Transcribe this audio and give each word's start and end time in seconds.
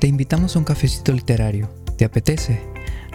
Te 0.00 0.06
invitamos 0.06 0.56
a 0.56 0.58
un 0.60 0.64
cafecito 0.64 1.12
literario. 1.12 1.68
¿Te 1.98 2.06
apetece? 2.06 2.58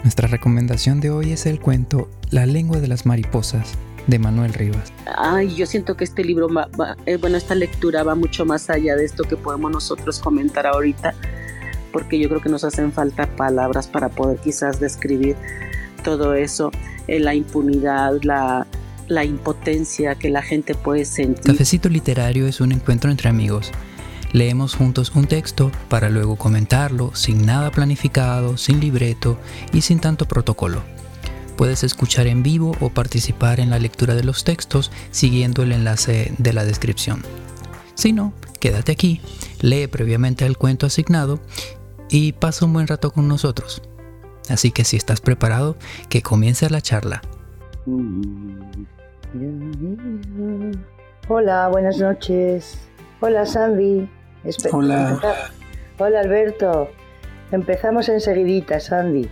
Nuestra 0.04 0.28
recomendación 0.28 1.00
de 1.00 1.10
hoy 1.10 1.32
es 1.32 1.44
el 1.46 1.58
cuento 1.58 2.08
La 2.30 2.46
lengua 2.46 2.78
de 2.78 2.86
las 2.86 3.06
mariposas 3.06 3.72
de 4.06 4.20
Manuel 4.20 4.54
Rivas. 4.54 4.92
Ay, 5.18 5.52
yo 5.56 5.66
siento 5.66 5.96
que 5.96 6.04
este 6.04 6.22
libro, 6.22 6.48
va, 6.48 6.68
eh, 7.06 7.16
bueno, 7.16 7.38
esta 7.38 7.56
lectura 7.56 8.04
va 8.04 8.14
mucho 8.14 8.46
más 8.46 8.70
allá 8.70 8.94
de 8.94 9.04
esto 9.04 9.24
que 9.24 9.36
podemos 9.36 9.72
nosotros 9.72 10.20
comentar 10.20 10.64
ahorita, 10.64 11.12
porque 11.92 12.20
yo 12.20 12.28
creo 12.28 12.40
que 12.40 12.50
nos 12.50 12.62
hacen 12.62 12.92
falta 12.92 13.26
palabras 13.34 13.88
para 13.88 14.08
poder 14.08 14.38
quizás 14.38 14.78
describir 14.78 15.34
todo 16.04 16.34
eso, 16.34 16.70
eh, 17.08 17.18
la 17.18 17.34
impunidad, 17.34 18.12
la, 18.22 18.64
la 19.08 19.24
impotencia 19.24 20.14
que 20.14 20.30
la 20.30 20.42
gente 20.42 20.76
puede 20.76 21.04
sentir. 21.04 21.46
Cafecito 21.46 21.88
literario 21.88 22.46
es 22.46 22.60
un 22.60 22.70
encuentro 22.70 23.10
entre 23.10 23.28
amigos. 23.28 23.72
Leemos 24.36 24.74
juntos 24.74 25.12
un 25.14 25.26
texto 25.26 25.72
para 25.88 26.10
luego 26.10 26.36
comentarlo 26.36 27.10
sin 27.14 27.46
nada 27.46 27.70
planificado, 27.70 28.58
sin 28.58 28.80
libreto 28.80 29.38
y 29.72 29.80
sin 29.80 29.98
tanto 29.98 30.28
protocolo. 30.28 30.82
Puedes 31.56 31.82
escuchar 31.82 32.26
en 32.26 32.42
vivo 32.42 32.76
o 32.82 32.90
participar 32.90 33.60
en 33.60 33.70
la 33.70 33.78
lectura 33.78 34.14
de 34.14 34.24
los 34.24 34.44
textos 34.44 34.92
siguiendo 35.10 35.62
el 35.62 35.72
enlace 35.72 36.34
de 36.36 36.52
la 36.52 36.66
descripción. 36.66 37.22
Si 37.94 38.12
no, 38.12 38.34
quédate 38.60 38.92
aquí, 38.92 39.22
lee 39.62 39.86
previamente 39.86 40.44
el 40.44 40.58
cuento 40.58 40.84
asignado 40.84 41.40
y 42.10 42.32
pasa 42.32 42.66
un 42.66 42.74
buen 42.74 42.88
rato 42.88 43.12
con 43.12 43.28
nosotros. 43.28 43.80
Así 44.50 44.70
que 44.70 44.84
si 44.84 44.98
estás 44.98 45.22
preparado, 45.22 45.78
que 46.10 46.20
comience 46.20 46.68
la 46.68 46.82
charla. 46.82 47.22
Hola, 51.26 51.68
buenas 51.68 51.96
noches. 51.96 52.78
Hola 53.20 53.46
Sandy. 53.46 54.10
Hola. 54.72 55.18
Hola 55.98 56.20
Alberto. 56.20 56.90
Empezamos 57.52 58.08
enseguidita, 58.08 58.80
Sandy. 58.80 59.28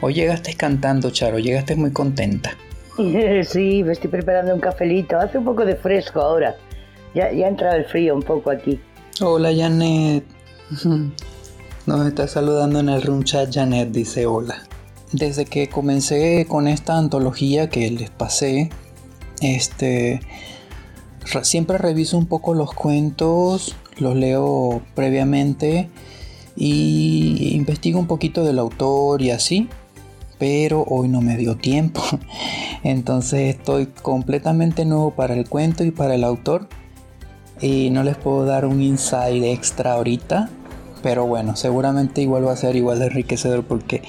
Hoy 0.00 0.14
llegaste 0.14 0.54
cantando, 0.54 1.10
Charo, 1.10 1.38
llegaste 1.38 1.76
muy 1.76 1.92
contenta. 1.92 2.50
sí, 2.96 3.82
me 3.84 3.92
estoy 3.92 4.10
preparando 4.10 4.54
un 4.54 4.60
cafelito. 4.60 5.18
Hace 5.18 5.38
un 5.38 5.44
poco 5.44 5.64
de 5.64 5.76
fresco 5.76 6.20
ahora. 6.20 6.56
Ya, 7.14 7.32
ya 7.32 7.46
ha 7.46 7.48
entrado 7.48 7.76
el 7.76 7.84
frío 7.84 8.14
un 8.14 8.22
poco 8.22 8.50
aquí. 8.50 8.80
Hola, 9.20 9.50
Janet. 9.54 10.24
Nos 11.86 12.06
está 12.06 12.26
saludando 12.26 12.80
en 12.80 12.88
el 12.88 13.02
room 13.02 13.24
chat 13.24 13.52
Janet, 13.52 13.90
dice 13.90 14.26
hola. 14.26 14.62
Desde 15.12 15.44
que 15.44 15.68
comencé 15.68 16.46
con 16.48 16.66
esta 16.66 16.96
antología 16.96 17.68
que 17.68 17.90
les 17.90 18.10
pasé, 18.10 18.70
este, 19.42 20.20
siempre 21.42 21.78
reviso 21.78 22.16
un 22.16 22.26
poco 22.26 22.54
los 22.54 22.72
cuentos, 22.72 23.76
los 23.98 24.16
leo 24.16 24.82
previamente 24.94 25.88
y 26.56 27.54
investigo 27.54 27.98
un 27.98 28.06
poquito 28.06 28.44
del 28.44 28.58
autor 28.58 29.22
y 29.22 29.30
así, 29.30 29.68
pero 30.38 30.84
hoy 30.88 31.08
no 31.08 31.20
me 31.20 31.36
dio 31.36 31.56
tiempo. 31.56 32.02
Entonces 32.82 33.56
estoy 33.56 33.86
completamente 33.86 34.84
nuevo 34.84 35.12
para 35.12 35.34
el 35.34 35.48
cuento 35.48 35.84
y 35.84 35.90
para 35.90 36.14
el 36.14 36.24
autor 36.24 36.68
y 37.60 37.90
no 37.90 38.02
les 38.02 38.16
puedo 38.16 38.44
dar 38.44 38.66
un 38.66 38.82
insight 38.82 39.44
extra 39.44 39.92
ahorita, 39.92 40.50
pero 41.02 41.26
bueno, 41.26 41.56
seguramente 41.56 42.22
igual 42.22 42.46
va 42.46 42.52
a 42.52 42.56
ser 42.56 42.76
igual 42.76 42.98
de 42.98 43.06
enriquecedor 43.06 43.64
porque 43.64 44.02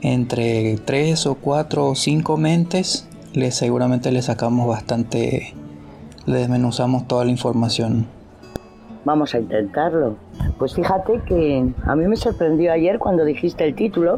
entre 0.00 0.76
tres 0.78 1.26
o 1.26 1.34
cuatro 1.34 1.86
o 1.86 1.94
cinco 1.94 2.36
mentes 2.36 3.06
le 3.32 3.50
seguramente 3.50 4.10
le 4.10 4.22
sacamos 4.22 4.66
bastante 4.66 5.54
le 6.26 6.38
desmenuzamos 6.38 7.08
toda 7.08 7.24
la 7.24 7.30
información. 7.30 8.17
Vamos 9.04 9.34
a 9.34 9.38
intentarlo. 9.38 10.16
Pues 10.58 10.74
fíjate 10.74 11.20
que 11.26 11.72
a 11.84 11.96
mí 11.96 12.06
me 12.06 12.16
sorprendió 12.16 12.72
ayer 12.72 12.98
cuando 12.98 13.24
dijiste 13.24 13.64
el 13.64 13.74
título, 13.74 14.16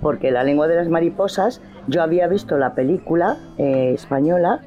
porque 0.00 0.30
La 0.30 0.44
lengua 0.44 0.66
de 0.66 0.76
las 0.76 0.88
mariposas, 0.88 1.60
yo 1.86 2.02
había 2.02 2.26
visto 2.26 2.58
la 2.58 2.74
película 2.74 3.36
eh, 3.58 3.92
española 3.94 4.60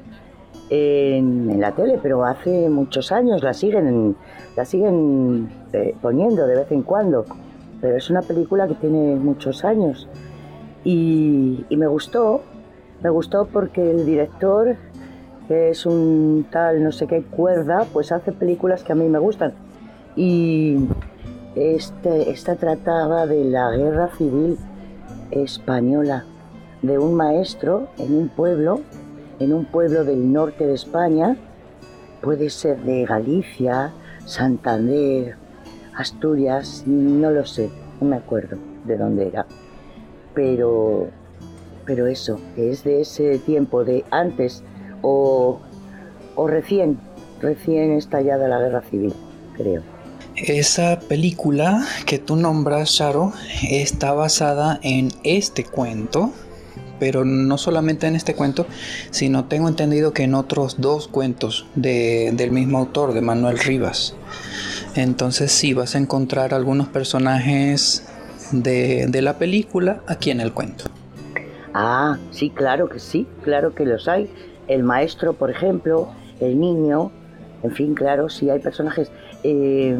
en, 0.70 1.60
la 1.60 1.72
tele, 1.72 1.98
pero 2.02 2.24
hace 2.24 2.68
muchos 2.68 3.12
años 3.12 3.42
la 3.42 3.54
siguen, 3.54 4.16
la 4.56 4.64
siguen 4.64 5.48
eh, 5.72 5.94
poniendo 6.00 6.46
de 6.46 6.56
vez 6.56 6.72
en 6.72 6.82
cuando. 6.82 7.24
Pero 7.80 7.96
es 7.96 8.10
una 8.10 8.22
película 8.22 8.66
que 8.66 8.74
tiene 8.74 9.16
muchos 9.16 9.64
años. 9.64 10.08
Y, 10.84 11.64
y 11.68 11.76
me 11.76 11.86
gustó, 11.86 12.42
me 13.02 13.10
gustó 13.10 13.46
porque 13.46 13.90
el 13.90 14.06
director 14.06 14.76
que 15.48 15.70
es 15.70 15.86
un 15.86 16.46
tal 16.50 16.84
no 16.84 16.92
sé 16.92 17.06
qué 17.06 17.22
cuerda, 17.22 17.86
pues 17.92 18.12
hace 18.12 18.32
películas 18.32 18.84
que 18.84 18.92
a 18.92 18.94
mí 18.94 19.08
me 19.08 19.18
gustan. 19.18 19.54
Y 20.14 20.76
este, 21.56 22.30
esta 22.30 22.54
trataba 22.56 23.26
de 23.26 23.44
la 23.44 23.70
guerra 23.70 24.10
civil 24.16 24.58
española, 25.30 26.24
de 26.82 26.98
un 26.98 27.14
maestro 27.14 27.88
en 27.98 28.14
un 28.14 28.28
pueblo, 28.28 28.80
en 29.40 29.52
un 29.52 29.64
pueblo 29.64 30.04
del 30.04 30.32
norte 30.32 30.66
de 30.66 30.74
España, 30.74 31.36
puede 32.22 32.50
ser 32.50 32.82
de 32.82 33.04
Galicia, 33.06 33.92
Santander, 34.26 35.36
Asturias, 35.96 36.84
no 36.86 37.30
lo 37.30 37.44
sé, 37.46 37.70
no 38.00 38.08
me 38.08 38.16
acuerdo 38.16 38.58
de 38.84 38.96
dónde 38.96 39.28
era. 39.28 39.46
Pero, 40.34 41.08
pero 41.84 42.06
eso, 42.06 42.38
es 42.56 42.84
de 42.84 43.00
ese 43.00 43.38
tiempo 43.38 43.84
de 43.84 44.04
antes 44.10 44.62
o, 45.02 45.60
recién, 46.46 46.98
recién 47.40 47.92
estallada 47.92 48.48
la 48.48 48.58
guerra 48.58 48.82
civil, 48.82 49.12
creo. 49.56 49.82
Esa 50.36 51.00
película 51.00 51.84
que 52.06 52.18
tú 52.18 52.36
nombras, 52.36 52.94
Charo, 52.94 53.32
está 53.70 54.12
basada 54.12 54.78
en 54.82 55.10
este 55.24 55.64
cuento, 55.64 56.32
pero 57.00 57.24
no 57.24 57.58
solamente 57.58 58.06
en 58.06 58.14
este 58.14 58.34
cuento, 58.34 58.66
sino 59.10 59.46
tengo 59.46 59.68
entendido 59.68 60.12
que 60.12 60.22
en 60.24 60.34
otros 60.34 60.80
dos 60.80 61.08
cuentos 61.08 61.66
del 61.74 62.50
mismo 62.52 62.78
autor, 62.78 63.14
de 63.14 63.20
Manuel 63.20 63.58
Rivas. 63.58 64.14
Entonces 64.94 65.50
sí, 65.50 65.74
vas 65.74 65.96
a 65.96 65.98
encontrar 65.98 66.54
algunos 66.54 66.88
personajes 66.88 68.04
de, 68.52 69.06
de 69.08 69.22
la 69.22 69.38
película 69.38 70.02
aquí 70.06 70.30
en 70.30 70.40
el 70.40 70.52
cuento. 70.52 70.84
Ah, 71.74 72.18
sí, 72.30 72.50
claro 72.50 72.88
que 72.88 72.98
sí, 72.98 73.26
claro 73.42 73.74
que 73.74 73.84
los 73.84 74.08
hay 74.08 74.30
el 74.68 74.82
maestro, 74.82 75.32
por 75.32 75.50
ejemplo, 75.50 76.08
el 76.40 76.58
niño, 76.60 77.10
en 77.62 77.72
fin, 77.72 77.94
claro, 77.94 78.28
sí 78.28 78.48
hay 78.50 78.60
personajes. 78.60 79.10
Eh, 79.42 79.98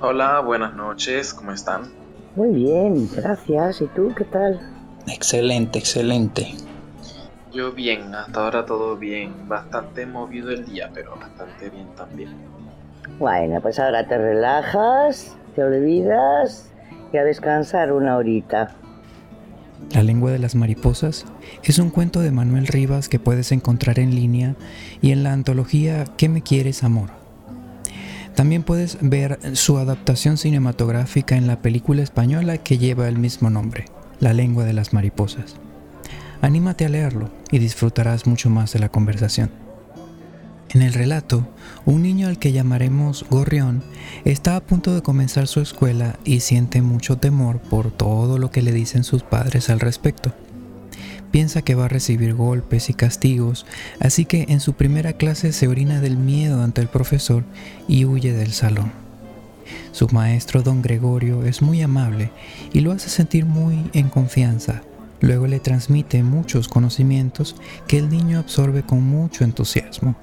Hola, 0.00 0.40
buenas 0.40 0.74
noches, 0.74 1.32
¿cómo 1.34 1.52
están? 1.52 1.82
Muy 2.36 2.50
bien, 2.50 3.08
gracias. 3.14 3.80
¿Y 3.80 3.86
tú 3.88 4.12
qué 4.16 4.24
tal? 4.24 4.60
Excelente, 5.06 5.78
excelente. 5.78 6.54
Yo 7.52 7.72
bien, 7.72 8.14
hasta 8.14 8.44
ahora 8.44 8.64
todo 8.64 8.96
bien. 8.96 9.48
Bastante 9.48 10.06
movido 10.06 10.50
el 10.50 10.64
día, 10.64 10.90
pero 10.94 11.16
bastante 11.16 11.68
bien 11.70 11.88
también. 11.96 12.30
Bueno, 13.18 13.60
pues 13.60 13.78
ahora 13.78 14.06
te 14.06 14.16
relajas, 14.16 15.36
te 15.54 15.64
olvidas 15.64 16.70
y 17.12 17.16
a 17.18 17.24
descansar 17.24 17.92
una 17.92 18.16
horita. 18.16 18.70
La 19.92 20.02
lengua 20.02 20.30
de 20.30 20.38
las 20.38 20.54
mariposas 20.54 21.24
es 21.64 21.78
un 21.78 21.90
cuento 21.90 22.20
de 22.20 22.30
Manuel 22.30 22.66
Rivas 22.66 23.08
que 23.08 23.18
puedes 23.18 23.50
encontrar 23.52 23.98
en 23.98 24.14
línea 24.14 24.54
y 25.02 25.10
en 25.10 25.22
la 25.22 25.32
antología 25.32 26.04
¿Qué 26.16 26.28
me 26.28 26.42
quieres, 26.42 26.84
amor? 26.84 27.10
También 28.34 28.62
puedes 28.62 28.98
ver 29.00 29.38
su 29.54 29.78
adaptación 29.78 30.38
cinematográfica 30.38 31.36
en 31.36 31.46
la 31.46 31.60
película 31.60 32.02
española 32.02 32.58
que 32.58 32.78
lleva 32.78 33.08
el 33.08 33.18
mismo 33.18 33.50
nombre, 33.50 33.86
La 34.20 34.32
lengua 34.32 34.64
de 34.64 34.72
las 34.72 34.92
mariposas. 34.92 35.56
Anímate 36.40 36.86
a 36.86 36.88
leerlo 36.88 37.28
y 37.50 37.58
disfrutarás 37.58 38.26
mucho 38.26 38.48
más 38.48 38.72
de 38.72 38.78
la 38.78 38.88
conversación. 38.88 39.50
En 40.72 40.82
el 40.82 40.92
relato, 40.92 41.48
un 41.84 42.02
niño 42.02 42.28
al 42.28 42.38
que 42.38 42.52
llamaremos 42.52 43.26
Gorrión 43.28 43.82
está 44.24 44.54
a 44.54 44.60
punto 44.60 44.94
de 44.94 45.02
comenzar 45.02 45.48
su 45.48 45.60
escuela 45.60 46.16
y 46.24 46.40
siente 46.40 46.80
mucho 46.80 47.18
temor 47.18 47.58
por 47.58 47.90
todo 47.90 48.38
lo 48.38 48.52
que 48.52 48.62
le 48.62 48.70
dicen 48.70 49.02
sus 49.02 49.24
padres 49.24 49.68
al 49.68 49.80
respecto. 49.80 50.32
Piensa 51.32 51.62
que 51.62 51.74
va 51.74 51.86
a 51.86 51.88
recibir 51.88 52.34
golpes 52.34 52.88
y 52.88 52.94
castigos, 52.94 53.66
así 53.98 54.26
que 54.26 54.46
en 54.48 54.60
su 54.60 54.74
primera 54.74 55.14
clase 55.14 55.52
se 55.52 55.66
orina 55.66 56.00
del 56.00 56.16
miedo 56.16 56.62
ante 56.62 56.80
el 56.80 56.88
profesor 56.88 57.42
y 57.88 58.04
huye 58.04 58.32
del 58.32 58.52
salón. 58.52 58.92
Su 59.90 60.06
maestro 60.10 60.62
don 60.62 60.82
Gregorio 60.82 61.44
es 61.44 61.62
muy 61.62 61.82
amable 61.82 62.30
y 62.72 62.78
lo 62.78 62.92
hace 62.92 63.08
sentir 63.10 63.44
muy 63.44 63.90
en 63.92 64.08
confianza. 64.08 64.82
Luego 65.20 65.48
le 65.48 65.58
transmite 65.58 66.22
muchos 66.22 66.68
conocimientos 66.68 67.56
que 67.88 67.98
el 67.98 68.08
niño 68.08 68.38
absorbe 68.38 68.84
con 68.84 69.02
mucho 69.02 69.42
entusiasmo. 69.42 70.14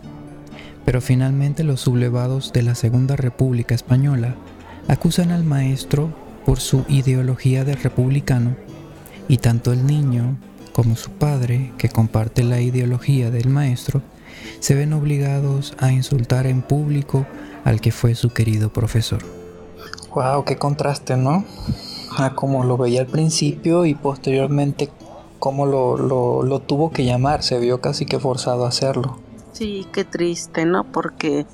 Pero 0.88 1.02
finalmente 1.02 1.66
los 1.66 1.82
sublevados 1.82 2.54
de 2.54 2.64
la 2.64 2.74
Segunda 2.74 3.18
República 3.18 3.76
Española 3.76 4.36
acusan 4.88 5.32
al 5.32 5.44
maestro 5.44 6.14
por 6.46 6.62
su 6.62 6.86
ideología 6.88 7.66
de 7.66 7.76
republicano 7.76 8.56
y 9.28 9.40
tanto 9.40 9.74
el 9.74 9.86
niño 9.86 10.38
como 10.72 10.96
su 10.96 11.12
padre, 11.12 11.74
que 11.78 11.90
comparte 11.90 12.42
la 12.46 12.62
ideología 12.62 13.32
del 13.32 13.50
maestro, 13.50 14.02
se 14.62 14.76
ven 14.76 14.94
obligados 14.94 15.74
a 15.78 15.92
insultar 15.92 16.48
en 16.48 16.62
público 16.62 17.26
al 17.66 17.82
que 17.82 17.92
fue 17.92 18.16
su 18.16 18.30
querido 18.30 18.72
profesor. 18.72 19.20
Wow, 20.16 20.46
qué 20.46 20.56
contraste, 20.56 21.18
¿no? 21.18 21.44
A 22.18 22.34
como 22.34 22.64
lo 22.64 22.78
veía 22.78 23.02
al 23.02 23.08
principio 23.08 23.86
y 23.86 23.94
posteriormente 23.94 24.90
cómo 25.38 25.66
lo, 25.66 25.98
lo, 25.98 26.44
lo 26.44 26.60
tuvo 26.62 26.92
que 26.92 27.04
llamar, 27.04 27.44
se 27.44 27.60
vio 27.60 27.82
casi 27.82 28.06
que 28.06 28.20
forzado 28.20 28.64
a 28.64 28.70
hacerlo. 28.70 29.27
Sí, 29.58 29.88
qué 29.92 30.04
triste, 30.04 30.68
¿no? 30.68 30.84
Porque 30.84 31.48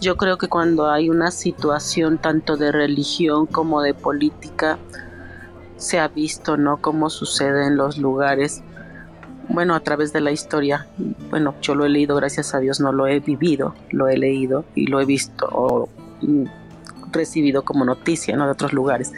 yo 0.00 0.16
creo 0.16 0.38
que 0.38 0.48
cuando 0.48 0.90
hay 0.90 1.10
una 1.10 1.30
situación 1.30 2.16
tanto 2.16 2.56
de 2.56 2.72
religión 2.72 3.44
como 3.44 3.82
de 3.82 3.92
política, 3.92 4.78
se 5.76 5.98
ha 5.98 6.08
visto, 6.08 6.56
¿no? 6.56 6.78
Cómo 6.78 7.10
sucede 7.10 7.66
en 7.66 7.76
los 7.76 7.98
lugares, 7.98 8.62
bueno, 9.50 9.74
a 9.74 9.80
través 9.80 10.14
de 10.14 10.22
la 10.22 10.30
historia. 10.30 10.86
Bueno, 11.28 11.54
yo 11.60 11.74
lo 11.74 11.84
he 11.84 11.90
leído, 11.90 12.16
gracias 12.16 12.54
a 12.54 12.58
Dios, 12.58 12.80
no 12.80 12.90
lo 12.90 13.06
he 13.06 13.20
vivido, 13.20 13.74
lo 13.90 14.08
he 14.08 14.16
leído 14.16 14.64
y 14.74 14.86
lo 14.86 14.98
he 15.02 15.04
visto 15.04 15.46
o 15.52 15.90
recibido 17.10 17.66
como 17.66 17.84
noticia, 17.84 18.34
¿no? 18.34 18.46
De 18.46 18.52
otros 18.52 18.72
lugares. 18.72 19.12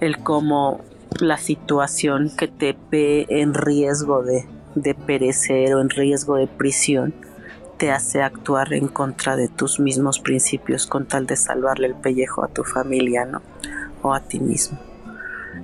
El 0.00 0.18
cómo 0.24 0.80
la 1.20 1.36
situación 1.36 2.32
que 2.36 2.48
te 2.48 2.76
ve 2.90 3.26
en 3.28 3.54
riesgo 3.54 4.24
de, 4.24 4.44
de 4.76 4.94
perecer 4.94 5.74
o 5.74 5.80
en 5.80 5.90
riesgo 5.90 6.36
de 6.36 6.46
prisión 6.46 7.12
te 7.78 7.90
hace 7.90 8.22
actuar 8.22 8.72
en 8.72 8.88
contra 8.88 9.36
de 9.36 9.48
tus 9.48 9.80
mismos 9.80 10.20
principios 10.20 10.86
con 10.86 11.06
tal 11.06 11.26
de 11.26 11.36
salvarle 11.36 11.88
el 11.88 11.94
pellejo 11.94 12.44
a 12.44 12.48
tu 12.48 12.62
familia, 12.62 13.24
¿no? 13.24 13.42
O 14.02 14.14
a 14.14 14.20
ti 14.20 14.38
mismo. 14.38 14.78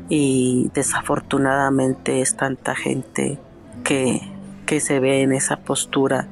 Y 0.08 0.70
desafortunadamente 0.74 2.20
es 2.20 2.36
tanta 2.36 2.74
gente 2.74 3.38
que, 3.84 4.20
que 4.66 4.80
se 4.80 5.00
ve 5.00 5.22
en 5.22 5.32
esa 5.32 5.58
postura 5.58 6.28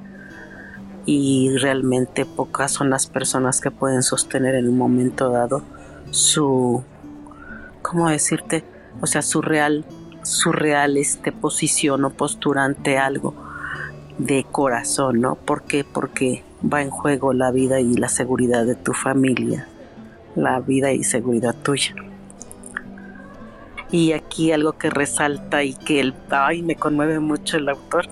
y 1.06 1.56
realmente 1.56 2.26
pocas 2.26 2.72
son 2.72 2.90
las 2.90 3.06
personas 3.06 3.60
que 3.60 3.70
pueden 3.70 4.02
sostener 4.02 4.54
en 4.54 4.68
un 4.68 4.76
momento 4.76 5.30
dado 5.30 5.62
su, 6.10 6.82
¿cómo 7.82 8.08
decirte? 8.08 8.64
O 9.00 9.06
sea, 9.06 9.22
su 9.22 9.40
real, 9.40 9.84
su 10.30 10.52
real 10.52 10.96
este, 10.96 11.32
posición 11.32 12.04
o 12.04 12.10
postura 12.10 12.64
ante 12.64 12.98
algo 12.98 13.34
de 14.18 14.46
corazón, 14.50 15.20
¿no? 15.20 15.34
¿Por 15.34 15.62
qué? 15.62 15.84
Porque 15.84 16.44
va 16.62 16.82
en 16.82 16.90
juego 16.90 17.32
la 17.32 17.50
vida 17.50 17.80
y 17.80 17.94
la 17.94 18.08
seguridad 18.08 18.64
de 18.64 18.76
tu 18.76 18.92
familia, 18.92 19.66
la 20.36 20.60
vida 20.60 20.92
y 20.92 21.02
seguridad 21.02 21.54
tuya. 21.62 21.94
Y 23.90 24.12
aquí 24.12 24.52
algo 24.52 24.74
que 24.78 24.88
resalta 24.88 25.64
y 25.64 25.74
que 25.74 26.00
el, 26.00 26.14
ay, 26.30 26.62
me 26.62 26.76
conmueve 26.76 27.18
mucho 27.18 27.56
el 27.56 27.68
autor, 27.68 28.08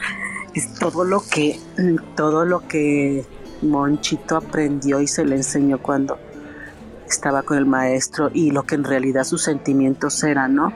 es 0.54 0.74
todo 0.74 1.04
lo 1.04 1.20
que, 1.20 1.60
todo 2.16 2.44
lo 2.44 2.66
que 2.66 3.24
Monchito 3.62 4.36
aprendió 4.36 5.00
y 5.00 5.06
se 5.06 5.24
le 5.24 5.36
enseñó 5.36 5.78
cuando 5.78 6.18
estaba 7.06 7.42
con 7.42 7.58
el 7.58 7.66
maestro 7.66 8.30
y 8.34 8.50
lo 8.50 8.64
que 8.64 8.74
en 8.74 8.84
realidad 8.84 9.22
sus 9.22 9.42
sentimientos 9.42 10.24
eran, 10.24 10.56
¿no? 10.56 10.72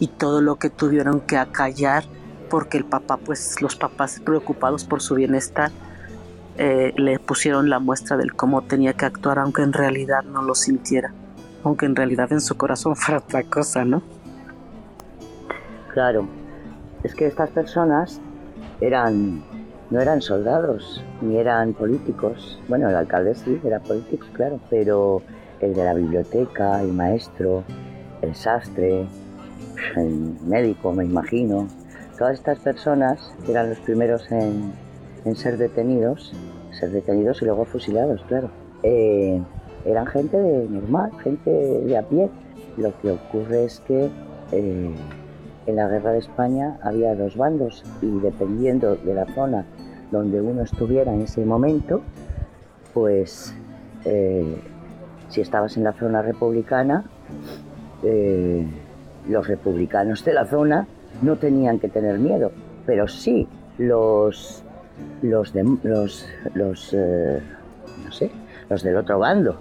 Y 0.00 0.08
todo 0.08 0.40
lo 0.40 0.56
que 0.56 0.70
tuvieron 0.70 1.20
que 1.20 1.36
acallar 1.36 2.04
porque 2.50 2.76
el 2.76 2.84
papá, 2.84 3.16
pues 3.16 3.62
los 3.62 3.76
papás 3.76 4.20
preocupados 4.20 4.84
por 4.84 5.00
su 5.00 5.14
bienestar, 5.14 5.70
eh, 6.58 6.92
le 6.96 7.18
pusieron 7.18 7.70
la 7.70 7.78
muestra 7.78 8.16
del 8.16 8.34
cómo 8.34 8.62
tenía 8.62 8.92
que 8.92 9.06
actuar, 9.06 9.38
aunque 9.38 9.62
en 9.62 9.72
realidad 9.72 10.24
no 10.24 10.42
lo 10.42 10.54
sintiera, 10.54 11.14
aunque 11.64 11.86
en 11.86 11.96
realidad 11.96 12.30
en 12.32 12.40
su 12.40 12.56
corazón 12.56 12.96
fuera 12.96 13.20
otra 13.20 13.44
cosa, 13.44 13.84
¿no? 13.84 14.02
Claro, 15.92 16.28
es 17.02 17.14
que 17.14 17.26
estas 17.26 17.50
personas 17.50 18.20
eran, 18.80 19.42
no 19.90 20.00
eran 20.00 20.20
soldados, 20.20 21.02
ni 21.22 21.38
eran 21.38 21.72
políticos. 21.72 22.60
Bueno, 22.68 22.88
el 22.88 22.96
alcalde 22.96 23.34
sí, 23.34 23.60
era 23.64 23.80
político, 23.80 24.26
claro, 24.32 24.60
pero 24.68 25.22
el 25.60 25.74
de 25.74 25.84
la 25.84 25.94
biblioteca, 25.94 26.80
el 26.82 26.92
maestro, 26.92 27.64
el 28.22 28.34
sastre, 28.34 29.06
el 29.96 30.36
médico, 30.46 30.92
me 30.92 31.04
imagino, 31.04 31.68
todas 32.18 32.34
estas 32.34 32.58
personas 32.58 33.32
eran 33.48 33.70
los 33.70 33.78
primeros 33.80 34.30
en, 34.30 34.72
ser 35.34 35.56
detenidos, 35.56 36.32
ser 36.78 36.90
detenidos 36.90 37.40
y 37.42 37.46
luego 37.46 37.64
fusilados, 37.64 38.22
claro. 38.28 38.50
Eh, 38.82 39.40
eran 39.84 40.06
gente 40.06 40.36
de 40.36 40.68
normal, 40.68 41.10
gente 41.22 41.50
de 41.50 41.96
a 41.96 42.02
pie. 42.02 42.28
Lo 42.76 42.98
que 43.00 43.10
ocurre 43.12 43.64
es 43.64 43.80
que 43.80 44.10
eh, 44.52 44.90
en 45.66 45.76
la 45.76 45.88
guerra 45.88 46.12
de 46.12 46.18
España 46.18 46.78
había 46.82 47.14
dos 47.14 47.36
bandos 47.36 47.84
y 48.02 48.10
dependiendo 48.20 48.96
de 48.96 49.14
la 49.14 49.26
zona 49.34 49.64
donde 50.10 50.40
uno 50.40 50.62
estuviera 50.62 51.14
en 51.14 51.22
ese 51.22 51.44
momento, 51.44 52.02
pues 52.92 53.54
eh, 54.04 54.60
si 55.28 55.40
estabas 55.40 55.76
en 55.76 55.84
la 55.84 55.92
zona 55.92 56.22
republicana, 56.22 57.04
los 59.28 59.46
republicanos 59.46 60.24
de 60.24 60.32
la 60.32 60.46
zona 60.46 60.86
no 61.22 61.36
tenían 61.36 61.78
que 61.78 61.88
tener 61.88 62.18
miedo, 62.18 62.52
pero 62.86 63.08
sí 63.08 63.46
los 63.78 64.62
los 65.22 65.54
los 66.54 66.92
eh, 66.92 67.40
no 68.04 68.12
sé, 68.12 68.30
los 68.68 68.82
del 68.82 68.96
otro 68.96 69.18
bando, 69.18 69.60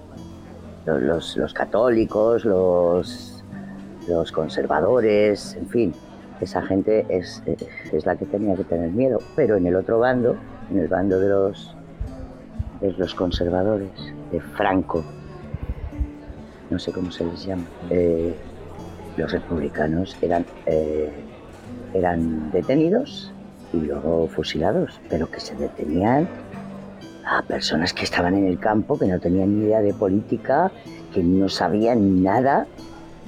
los, 0.85 1.37
los, 1.37 1.53
católicos, 1.53 2.45
los 2.45 3.43
los 4.07 4.31
conservadores, 4.31 5.55
en 5.55 5.67
fin, 5.67 5.93
esa 6.41 6.61
gente 6.63 7.05
es, 7.09 7.43
es 7.91 8.05
la 8.05 8.15
que 8.15 8.25
tenía 8.25 8.55
que 8.55 8.63
tener 8.63 8.89
miedo, 8.91 9.19
pero 9.35 9.57
en 9.57 9.67
el 9.67 9.75
otro 9.75 9.99
bando, 9.99 10.35
en 10.71 10.79
el 10.79 10.87
bando 10.87 11.19
de 11.19 11.29
los 11.29 11.75
de 12.81 12.93
los 12.93 13.13
conservadores, 13.13 13.91
de 14.31 14.39
Franco, 14.39 15.03
no 16.69 16.79
sé 16.79 16.91
cómo 16.91 17.11
se 17.11 17.25
les 17.25 17.45
llama, 17.45 17.65
eh, 17.89 18.35
los 19.19 19.31
republicanos 19.33 20.15
eran 20.21 20.45
eh, 20.65 21.11
eran 21.93 22.51
detenidos 22.51 23.31
y 23.73 23.77
luego 23.77 24.27
fusilados, 24.27 24.99
pero 25.09 25.29
que 25.29 25.39
se 25.39 25.55
detenían 25.55 26.27
a 27.25 27.41
personas 27.43 27.93
que 27.93 28.03
estaban 28.03 28.33
en 28.35 28.47
el 28.47 28.59
campo, 28.59 28.97
que 28.97 29.05
no 29.05 29.19
tenían 29.19 29.59
ni 29.59 29.65
idea 29.65 29.81
de 29.81 29.93
política, 29.93 30.71
que 31.13 31.21
no 31.21 31.49
sabían 31.49 32.23
nada 32.23 32.65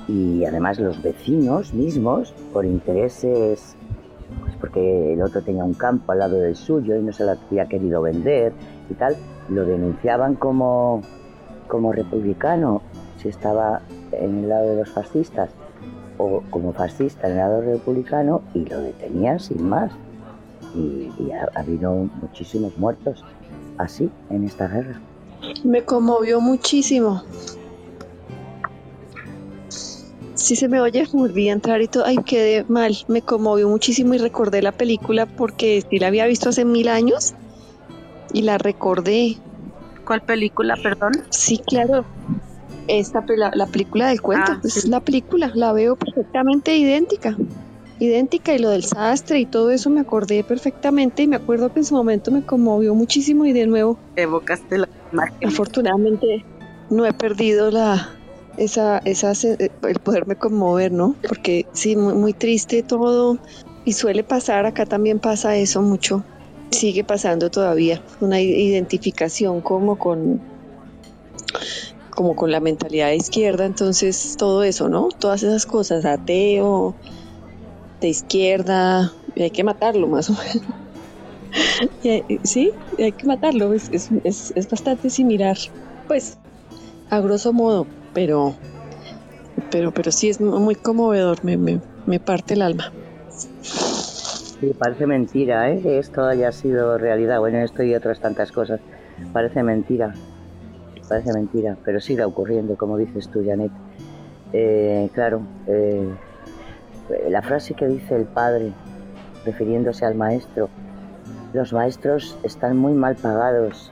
y 0.07 0.45
además 0.45 0.79
los 0.79 1.01
vecinos 1.03 1.73
mismos, 1.73 2.33
por 2.53 2.65
intereses, 2.65 3.75
pues 4.41 4.55
porque 4.59 5.13
el 5.13 5.21
otro 5.21 5.41
tenía 5.41 5.63
un 5.63 5.73
campo 5.73 6.13
al 6.13 6.19
lado 6.19 6.38
del 6.38 6.55
suyo 6.55 6.95
y 6.95 7.03
no 7.03 7.11
se 7.11 7.25
lo 7.25 7.31
había 7.31 7.67
querido 7.67 8.01
vender 8.01 8.53
y 8.89 8.93
tal, 8.95 9.15
lo 9.49 9.65
denunciaban 9.65 10.36
como, 10.36 11.01
como 11.67 11.91
republicano 11.91 12.81
si 13.17 13.29
estaba 13.29 13.81
en 14.12 14.39
el 14.39 14.50
lado 14.50 14.69
de 14.69 14.75
los 14.77 14.89
fascistas 14.89 15.51
como 16.49 16.73
fascista 16.73 17.27
en 17.27 17.33
el 17.33 17.37
lado 17.39 17.61
republicano 17.61 18.41
y 18.53 18.65
lo 18.65 18.81
detenían 18.81 19.39
sin 19.39 19.67
más. 19.67 19.91
Y, 20.75 21.31
ha, 21.31 21.59
habido 21.59 21.93
muchísimos 21.93 22.77
muertos 22.77 23.23
así 23.77 24.09
en 24.29 24.45
esta 24.45 24.67
guerra. 24.67 24.99
Me 25.63 25.83
conmovió 25.83 26.39
muchísimo. 26.39 27.23
Si 30.33 30.55
se 30.55 30.67
me 30.67 30.81
oye, 30.81 31.05
volví 31.11 31.49
a 31.49 31.53
entrar 31.53 31.81
y 31.81 31.87
todo, 31.87 32.05
ay, 32.05 32.17
quedé 32.25 32.65
mal. 32.67 32.95
Me 33.07 33.21
conmovió 33.21 33.67
muchísimo 33.67 34.13
y 34.13 34.17
recordé 34.17 34.61
la 34.61 34.71
película 34.71 35.25
porque 35.25 35.83
sí 35.89 35.99
la 35.99 36.07
había 36.07 36.25
visto 36.25 36.49
hace 36.49 36.65
mil 36.65 36.87
años 36.87 37.33
y 38.33 38.41
la 38.43 38.57
recordé. 38.57 39.37
¿Cuál 40.05 40.21
película, 40.21 40.77
perdón? 40.81 41.11
Sí, 41.29 41.59
claro 41.59 42.05
esta 42.88 43.23
la, 43.35 43.65
película 43.67 44.09
del 44.09 44.21
cuento, 44.21 44.53
ah, 44.53 44.61
es 44.63 44.88
la 44.88 45.00
película, 45.00 45.51
la 45.53 45.73
veo 45.73 45.95
perfectamente 45.95 46.75
idéntica, 46.75 47.35
idéntica 48.00 48.53
y 48.53 48.59
lo 48.59 48.69
del 48.69 48.83
sastre 48.83 49.39
y 49.39 49.45
todo 49.45 49.71
eso 49.71 49.89
me 49.89 50.01
acordé 50.01 50.43
perfectamente 50.43 51.23
y 51.23 51.27
me 51.27 51.35
acuerdo 51.35 51.71
que 51.71 51.79
en 51.79 51.85
su 51.85 51.95
momento 51.95 52.31
me 52.31 52.43
conmovió 52.43 52.95
muchísimo 52.95 53.45
y 53.45 53.53
de 53.53 53.67
nuevo 53.67 53.97
evocaste 54.15 54.79
la 54.79 54.89
imagen. 55.11 55.47
Afortunadamente 55.47 56.43
no 56.89 57.05
he 57.05 57.13
perdido 57.13 57.71
la 57.71 58.09
esa 58.57 58.97
esa 59.05 59.31
el 59.47 60.00
poderme 60.03 60.35
conmover, 60.35 60.91
¿no? 60.91 61.15
Porque 61.27 61.65
sí 61.73 61.95
muy, 61.95 62.13
muy 62.13 62.33
triste 62.33 62.83
todo 62.83 63.38
y 63.85 63.93
suele 63.93 64.23
pasar, 64.23 64.65
acá 64.65 64.85
también 64.85 65.19
pasa 65.19 65.55
eso 65.55 65.81
mucho. 65.81 66.23
Sigue 66.71 67.03
pasando 67.03 67.51
todavía, 67.51 68.01
una 68.21 68.39
identificación 68.39 69.61
como 69.61 69.97
con 69.97 70.39
como 72.12 72.36
con 72.36 72.51
la 72.51 72.60
mentalidad 72.60 73.08
de 73.08 73.15
izquierda, 73.15 73.65
entonces 73.65 74.36
todo 74.38 74.63
eso, 74.63 74.89
¿no? 74.89 75.10
Todas 75.18 75.44
esas 75.44 75.65
cosas, 75.65 76.06
ateo, 76.06 76.96
de 78.00 78.10
izquierda, 78.10 79.12
hay 79.36 79.51
que 79.51 79.63
matarlo 79.63 80.08
más 80.08 80.30
o 80.30 80.34
menos. 80.34 80.68
sí, 82.44 82.72
hay 83.00 83.12
que 83.13 83.25
matarlo, 83.25 83.74
es, 83.74 83.89
es, 83.91 84.53
es, 84.56 84.70
bastante 84.70 85.10
similar, 85.10 85.58
pues, 86.08 86.38
a 87.10 87.20
grosso 87.20 87.53
modo, 87.53 87.88
pero, 88.13 88.53
pero, 89.70 89.91
pero 89.91 90.12
sí 90.12 90.30
es 90.30 90.39
muy 90.39 90.75
conmovedor, 90.75 91.44
me, 91.44 91.58
me, 91.58 91.80
me 92.06 92.20
parte 92.20 92.53
el 92.56 92.62
alma. 92.62 92.91
Sí, 93.39 94.74
parece 94.77 95.08
mentira, 95.08 95.72
¿eh? 95.72 95.82
Que 95.82 95.98
esto 95.98 96.24
haya 96.24 96.51
sido 96.51 97.00
realidad. 97.00 97.39
Bueno, 97.39 97.60
esto 97.60 97.82
y 97.82 97.96
otras 97.96 98.20
tantas 98.20 98.51
cosas. 98.51 98.80
Parece 99.34 99.63
mentira 99.63 100.13
parece 101.12 101.34
mentira, 101.34 101.75
pero 101.84 102.00
sigue 102.00 102.24
ocurriendo, 102.24 102.77
como 102.77 102.96
dices 102.98 103.27
tú, 103.27 103.44
Janet. 103.46 103.70
Eh, 104.53 105.10
claro, 105.13 105.41
eh, 105.68 106.08
la 107.27 107.41
frase 107.41 107.74
que 107.74 107.86
dice 107.86 108.15
el 108.15 108.24
padre, 108.24 108.72
refiriéndose 109.44 110.06
al 110.06 110.15
maestro, 110.15 110.70
los 111.51 111.74
maestros 111.74 112.38
están 112.44 112.77
muy 112.77 112.94
mal 112.94 113.18
pagados, 113.18 113.91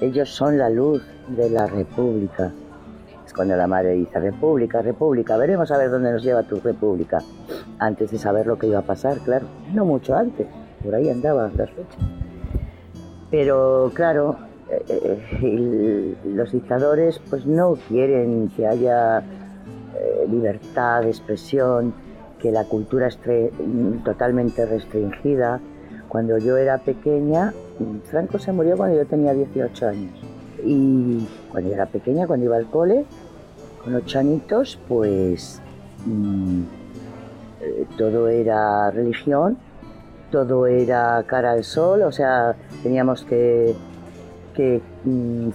ellos 0.00 0.30
son 0.30 0.56
la 0.56 0.70
luz 0.70 1.02
de 1.28 1.50
la 1.50 1.66
república. 1.66 2.50
Es 3.26 3.34
cuando 3.34 3.54
la 3.54 3.66
madre 3.66 3.90
dice, 3.90 4.18
república, 4.18 4.80
república, 4.80 5.36
veremos 5.36 5.70
a 5.70 5.76
ver 5.76 5.90
dónde 5.90 6.12
nos 6.12 6.22
lleva 6.22 6.44
tu 6.44 6.60
república. 6.60 7.18
Antes 7.78 8.10
de 8.10 8.16
saber 8.16 8.46
lo 8.46 8.58
que 8.58 8.68
iba 8.68 8.78
a 8.78 8.86
pasar, 8.86 9.18
claro, 9.18 9.46
no 9.74 9.84
mucho 9.84 10.16
antes, 10.16 10.46
por 10.82 10.94
ahí 10.94 11.10
andaban 11.10 11.52
las 11.58 11.68
fechas. 11.68 11.98
Pero 13.30 13.92
claro, 13.94 14.47
eh, 14.70 14.84
eh, 15.42 16.14
los 16.24 16.52
dictadores 16.52 17.20
pues 17.30 17.46
no 17.46 17.74
quieren 17.88 18.50
que 18.54 18.66
haya 18.66 19.20
eh, 19.20 20.26
libertad 20.30 21.02
de 21.02 21.08
expresión, 21.08 21.94
que 22.38 22.52
la 22.52 22.64
cultura 22.64 23.08
esté 23.08 23.50
totalmente 24.04 24.66
restringida. 24.66 25.60
Cuando 26.08 26.38
yo 26.38 26.56
era 26.56 26.78
pequeña, 26.78 27.52
Franco 28.04 28.38
se 28.38 28.52
murió 28.52 28.76
cuando 28.76 28.96
yo 28.96 29.06
tenía 29.06 29.34
18 29.34 29.88
años. 29.88 30.18
Y 30.64 31.26
cuando 31.50 31.70
yo 31.70 31.74
era 31.74 31.86
pequeña, 31.86 32.26
cuando 32.26 32.46
iba 32.46 32.56
al 32.56 32.66
cole, 32.66 33.04
con 33.82 33.94
ocho 33.94 34.18
añitos, 34.18 34.78
pues 34.88 35.60
mm, 36.06 36.62
todo 37.96 38.28
era 38.28 38.90
religión, 38.90 39.58
todo 40.30 40.66
era 40.66 41.22
cara 41.26 41.52
al 41.52 41.64
sol, 41.64 42.02
o 42.02 42.12
sea, 42.12 42.54
teníamos 42.82 43.24
que 43.24 43.74
que 44.58 44.80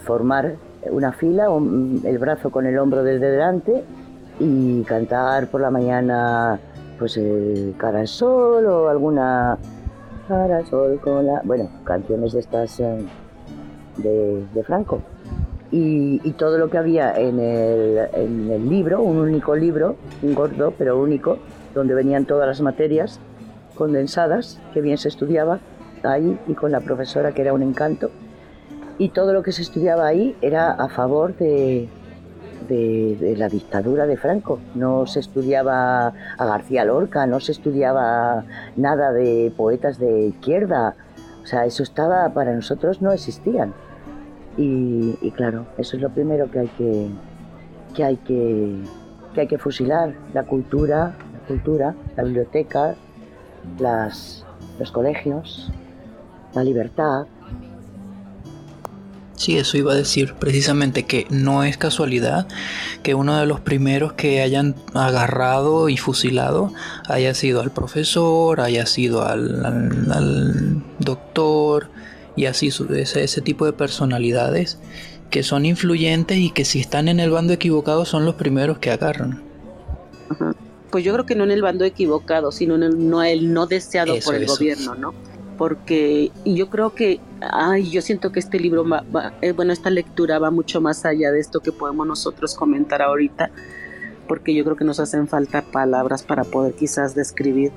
formar 0.01 0.55
una 0.89 1.11
fila, 1.11 1.47
el 2.05 2.17
brazo 2.19 2.51
con 2.51 2.65
el 2.65 2.79
hombro 2.79 3.03
desde 3.03 3.31
delante 3.31 3.83
y 4.39 4.81
cantar 4.83 5.47
por 5.47 5.59
la 5.59 5.69
mañana 5.69 6.57
pues 6.97 7.17
eh, 7.17 7.73
Cara 7.77 7.99
al 7.99 8.07
Sol 8.07 8.65
o 8.65 8.87
alguna 8.87 9.57
Cara 10.29 10.65
Sol 10.65 11.01
con 11.01 11.27
la... 11.27 11.41
Bueno, 11.43 11.69
canciones 11.83 12.31
de 12.31 12.39
estas 12.39 12.79
eh, 12.79 13.05
de, 13.97 14.63
Franco. 14.63 15.01
Y, 15.69 16.19
todo 16.37 16.57
lo 16.57 16.69
que 16.69 16.77
había 16.77 17.13
en 17.13 17.41
el, 17.41 18.07
en 18.13 18.51
el 18.51 18.69
libro, 18.69 19.01
un 19.01 19.17
único 19.17 19.53
libro, 19.53 19.97
un 20.21 20.33
gordo 20.33 20.73
pero 20.77 20.97
único, 20.97 21.39
donde 21.75 21.93
venían 21.93 22.23
todas 22.23 22.47
las 22.47 22.61
materias 22.61 23.19
condensadas, 23.75 24.61
que 24.73 24.79
bien 24.79 24.97
se 24.97 25.09
estudiaba 25.09 25.59
ahí 26.03 26.39
y 26.47 26.53
con 26.53 26.71
la 26.71 26.79
profesora 26.79 27.33
que 27.33 27.41
era 27.41 27.53
un 27.53 27.63
encanto 27.63 28.09
y 28.97 29.09
todo 29.09 29.33
lo 29.33 29.43
que 29.43 29.51
se 29.51 29.61
estudiaba 29.61 30.07
ahí 30.07 30.35
era 30.41 30.71
a 30.71 30.89
favor 30.89 31.35
de, 31.37 31.89
de, 32.67 33.35
la 33.37 33.49
dictadura 33.49 34.05
de 34.05 34.17
Franco. 34.17 34.59
No 34.75 35.05
se 35.05 35.19
estudiaba 35.19 36.13
a 36.37 36.45
García 36.45 36.85
Lorca, 36.85 37.25
no 37.25 37.39
se 37.39 37.51
estudiaba 37.51 38.45
nada 38.75 39.11
de 39.11 39.53
poetas 39.55 39.99
de 39.99 40.27
izquierda. 40.27 40.95
O 41.43 41.45
sea, 41.45 41.65
eso 41.65 41.83
estaba, 41.83 42.29
para 42.33 42.53
nosotros 42.53 43.01
no 43.01 43.11
existían. 43.11 43.73
Y, 44.55 45.31
claro, 45.31 45.65
eso 45.77 45.97
es 45.97 46.03
lo 46.03 46.09
primero 46.09 46.49
que 46.51 46.59
hay 46.59 46.67
que, 46.77 47.09
que 47.95 48.03
hay 48.03 48.17
que, 48.17 48.83
que 49.33 49.41
hay 49.41 49.47
que 49.47 49.57
fusilar, 49.57 50.13
la 50.33 50.43
cultura, 50.43 51.15
la 51.33 51.47
cultura, 51.47 51.95
la 52.15 52.23
biblioteca, 52.23 52.93
las, 53.79 54.45
los 54.77 54.91
colegios, 54.91 55.71
la 56.53 56.63
libertad, 56.63 57.25
Sí, 59.43 59.57
eso 59.57 59.75
iba 59.75 59.91
a 59.91 59.95
decir 59.95 60.35
precisamente 60.35 61.03
que 61.03 61.27
no 61.29 61.65
es 61.65 61.75
casualidad 61.75 62.47
que 63.03 63.13
uno 63.13 63.37
de 63.37 63.45
los 63.45 63.59
primeros 63.59 64.13
que 64.13 64.41
hayan 64.41 64.73
agarrado 64.93 65.89
y 65.89 65.97
fusilado 65.97 66.71
haya 67.09 67.33
sido 67.33 67.59
al 67.59 67.69
profesor, 67.69 68.61
haya 68.61 68.85
sido 68.85 69.27
al, 69.27 70.81
doctor 70.99 71.89
y 72.37 72.45
así 72.45 72.69
ese, 72.69 73.25
ese 73.25 73.41
tipo 73.41 73.65
de 73.65 73.73
personalidades 73.73 74.79
que 75.29 75.43
son 75.43 75.65
influyentes 75.65 76.37
y 76.37 76.49
que 76.49 76.63
si 76.63 76.79
están 76.79 77.09
en 77.09 77.19
el 77.19 77.29
bando 77.29 77.51
equivocado 77.51 78.05
son 78.05 78.23
los 78.23 78.35
primeros 78.35 78.77
que 78.77 78.91
agarran. 78.91 79.43
Pues 80.89 81.03
yo 81.03 81.11
creo 81.11 81.25
que 81.25 81.35
no 81.35 81.43
en 81.43 81.51
el 81.51 81.61
bando 81.61 81.83
equivocado, 81.83 82.53
sino 82.53 82.75
en 82.75 82.83
el 82.83 83.09
no, 83.09 83.21
el 83.21 83.51
no 83.51 83.67
deseado 83.67 84.17
por 84.23 84.35
el 84.35 84.45
gobierno, 84.45 84.95
¿no? 84.95 85.13
Porque 85.57 86.31
yo 86.45 86.69
creo 86.69 86.93
que, 86.95 87.19
ay, 87.41 87.89
yo 87.89 88.01
siento 88.01 88.31
que 88.31 88.39
este 88.39 88.59
libro, 88.59 88.87
va, 88.87 89.03
eh, 89.41 89.51
bueno, 89.51 89.73
esta 89.73 89.89
lectura 89.89 90.39
va 90.39 90.51
mucho 90.51 90.81
más 90.81 91.05
allá 91.05 91.31
de 91.31 91.39
esto 91.39 91.59
que 91.59 91.71
podemos 91.71 92.07
nosotros 92.07 92.55
comentar 92.55 93.01
ahorita, 93.01 93.51
porque 94.27 94.53
yo 94.53 94.63
creo 94.63 94.75
que 94.75 94.85
nos 94.85 94.99
hacen 94.99 95.27
falta 95.27 95.61
palabras 95.61 96.23
para 96.23 96.43
poder 96.43 96.73
quizás 96.73 97.15
describir 97.15 97.71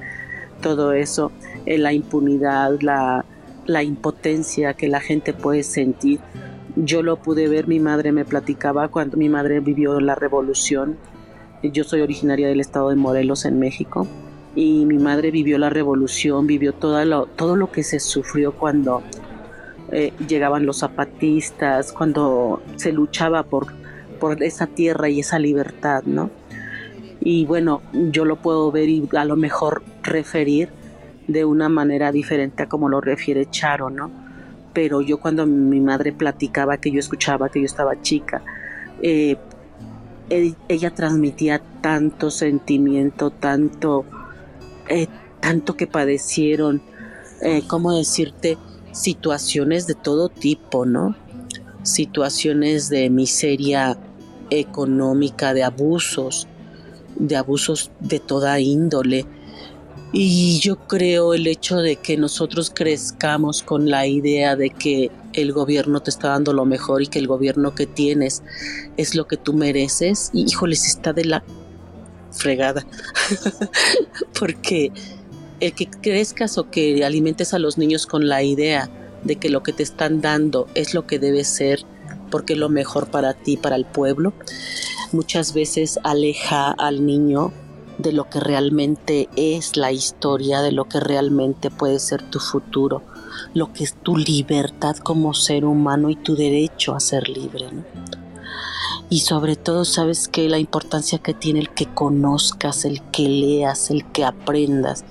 todo 0.61 0.93
eso, 0.93 1.33
eh, 1.67 1.79
la 1.79 1.93
impunidad, 1.93 2.81
la, 2.81 3.25
la 3.67 3.83
impotencia 3.83 4.75
que 4.75 4.89
la 4.89 5.01
gente 5.01 5.33
puede 5.33 5.63
sentir. 5.63 6.21
Yo 6.77 7.03
lo 7.03 7.17
pude 7.17 7.49
ver, 7.49 7.69
mi 7.69 7.81
madre 7.81 8.13
me 8.13 8.25
platicaba 8.25 8.89
cuando 8.89 9.17
mi 9.17 9.29
madre 9.29 9.61
vivió 9.61 9.99
la 10.01 10.15
revolución. 10.15 10.97
Yo 11.63 11.85
soy 11.85 12.03
originaria 12.03 12.49
del 12.49 12.61
estado 12.61 12.91
de 12.91 12.97
Morelos 12.97 13.45
en 13.45 13.59
México 13.59 14.07
y 14.57 14.87
mi 14.87 14.99
madre 14.99 15.31
vivió 15.31 15.59
la 15.59 15.69
revolución, 15.69 16.47
vivió 16.47 16.73
todo 16.73 17.05
lo, 17.05 17.27
todo 17.27 17.57
lo 17.57 17.71
que 17.71 17.85
se 17.85 18.01
sufrió 18.01 18.53
cuando 18.53 19.03
eh, 19.93 20.15
llegaban 20.27 20.65
los 20.65 20.79
zapatistas, 20.79 21.93
cuando 21.93 22.63
se 22.77 22.91
luchaba 22.91 23.43
por, 23.43 23.67
por 24.19 24.43
esa 24.43 24.67
tierra 24.67 25.11
y 25.11 25.21
esa 25.21 25.39
libertad, 25.39 26.03
¿no? 26.05 26.31
Y 27.21 27.45
bueno, 27.45 27.83
yo 27.93 28.25
lo 28.25 28.37
puedo 28.37 28.73
ver 28.73 28.89
y 28.89 29.07
a 29.15 29.27
lo 29.27 29.37
mejor 29.37 29.83
referir 30.03 30.71
de 31.29 31.45
una 31.45 31.69
manera 31.69 32.11
diferente 32.11 32.63
a 32.63 32.69
como 32.69 32.89
lo 32.89 33.03
refiere 33.03 33.51
Charo, 33.51 33.91
¿no? 33.91 34.11
Pero 34.73 35.03
yo 35.03 35.19
cuando 35.19 35.47
mi 35.47 35.81
madre 35.81 36.13
platicaba, 36.13 36.79
que 36.79 36.91
yo 36.91 36.99
escuchaba, 36.99 37.51
que 37.51 37.61
yo 37.61 37.67
estaba 37.67 38.01
chica, 38.01 38.43
eh, 39.03 39.37
ella 40.31 40.95
transmitía 40.95 41.61
tanto 41.83 42.31
sentimiento, 42.31 43.31
tanto 43.31 44.05
eh, 44.89 45.09
tanto 45.41 45.77
que 45.77 45.87
padecieron, 45.87 46.83
eh, 47.43 47.63
¿cómo 47.67 47.93
decirte? 47.93 48.59
Situaciones 48.93 49.87
de 49.87 49.95
todo 49.95 50.29
tipo, 50.29 50.87
¿no? 50.87 51.15
Situaciones 51.83 52.89
de 52.89 53.11
miseria 53.11 53.99
económica, 54.51 55.55
de 55.55 55.65
abusos, 55.65 56.49
de 57.17 57.37
abusos 57.37 57.91
de 58.01 58.21
toda 58.21 58.59
índole. 58.61 59.27
Y 60.13 60.61
yo 60.61 60.77
creo 60.77 61.35
el 61.35 61.47
hecho 61.47 61.77
de 61.79 61.97
que 61.97 62.17
nosotros 62.17 62.73
crezcamos 62.75 63.63
con 63.63 63.91
la 63.91 64.07
idea 64.07 64.57
de 64.57 64.71
que 64.71 65.11
el 65.33 65.53
gobierno 65.53 66.01
te 66.01 66.11
está 66.11 66.29
dando 66.29 66.53
lo 66.53 66.65
mejor 66.65 67.03
y 67.03 67.09
que 67.09 67.19
el 67.19 67.27
gobierno 67.27 67.75
que 67.75 67.87
tienes 67.87 68.43
es 68.97 69.15
lo 69.15 69.27
que 69.27 69.37
tú 69.37 69.53
mereces, 69.53 70.31
híjoles, 70.33 70.87
está 70.87 71.13
de 71.13 71.25
la 71.25 71.45
fregada. 72.37 72.87
Porque 74.39 74.93
el 75.61 75.73
que 75.73 75.87
crezcas 75.89 76.59
o 76.59 76.71
que 76.71 77.05
alimentes 77.05 77.55
a 77.55 77.59
los 77.59 77.79
niños 77.79 78.07
con 78.07 78.29
la 78.29 78.43
idea 78.43 78.91
de 79.25 79.37
que 79.37 79.49
lo 79.49 79.63
que 79.63 79.73
te 79.73 79.83
están 79.83 80.21
dando 80.21 80.69
es 80.75 80.95
lo 80.95 81.07
que 81.07 81.19
debe 81.19 81.45
ser, 81.45 81.81
porque 82.31 82.53
es 82.53 82.59
lo 82.59 82.69
mejor 82.69 83.11
para 83.11 83.35
ti, 83.35 83.57
para 83.57 83.77
el 83.77 83.85
pueblo, 83.85 84.35
muchas 85.13 85.55
veces 85.55 85.99
aleja 86.05 86.71
al 86.71 87.05
niño 87.05 87.53
de 87.99 88.13
lo 88.13 88.29
que 88.29 88.41
realmente 88.41 89.29
es 89.37 89.77
la 89.77 89.91
historia, 89.91 90.61
de 90.61 90.73
lo 90.73 90.85
que 90.85 91.01
realmente 91.01 91.71
puede 91.71 91.99
ser 91.99 92.23
tu 92.31 92.39
futuro, 92.39 93.03
lo 93.55 93.73
que 93.73 93.85
es 93.85 93.95
tu 93.95 94.17
libertad 94.17 94.97
como 94.97 95.33
ser 95.35 95.65
humano 95.65 96.11
y 96.11 96.17
tu 96.17 96.37
derecho 96.37 96.95
a 96.95 97.01
ser 97.01 97.29
libre. 97.29 97.67
Y 99.09 99.21
sobre 99.21 99.55
todo 99.55 99.85
sabes 99.85 100.27
que 100.27 100.49
la 100.49 100.59
importancia 100.59 101.19
que 101.19 101.33
tiene 101.33 101.61
el 101.61 101.71
que 101.71 101.87
conozcas, 101.87 102.85
el 102.85 103.03
que 103.13 103.29
leas, 103.29 103.91
el 103.91 104.05
que 104.11 104.25
aprendas, 104.25 105.05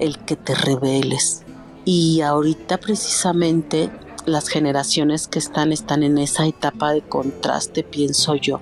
el 0.00 0.18
que 0.18 0.36
te 0.36 0.54
reveles. 0.54 1.42
Y 1.84 2.22
ahorita 2.22 2.78
precisamente 2.78 3.90
las 4.26 4.48
generaciones 4.48 5.28
que 5.28 5.38
están 5.38 5.72
están 5.72 6.02
en 6.02 6.18
esa 6.18 6.46
etapa 6.46 6.92
de 6.92 7.02
contraste, 7.02 7.84
pienso 7.84 8.34
yo, 8.34 8.60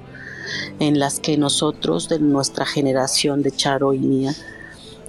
en 0.80 0.98
las 0.98 1.18
que 1.18 1.38
nosotros 1.38 2.08
de 2.08 2.18
nuestra 2.18 2.66
generación 2.66 3.42
de 3.42 3.52
Charo 3.52 3.94
y 3.94 4.00
mía 4.00 4.34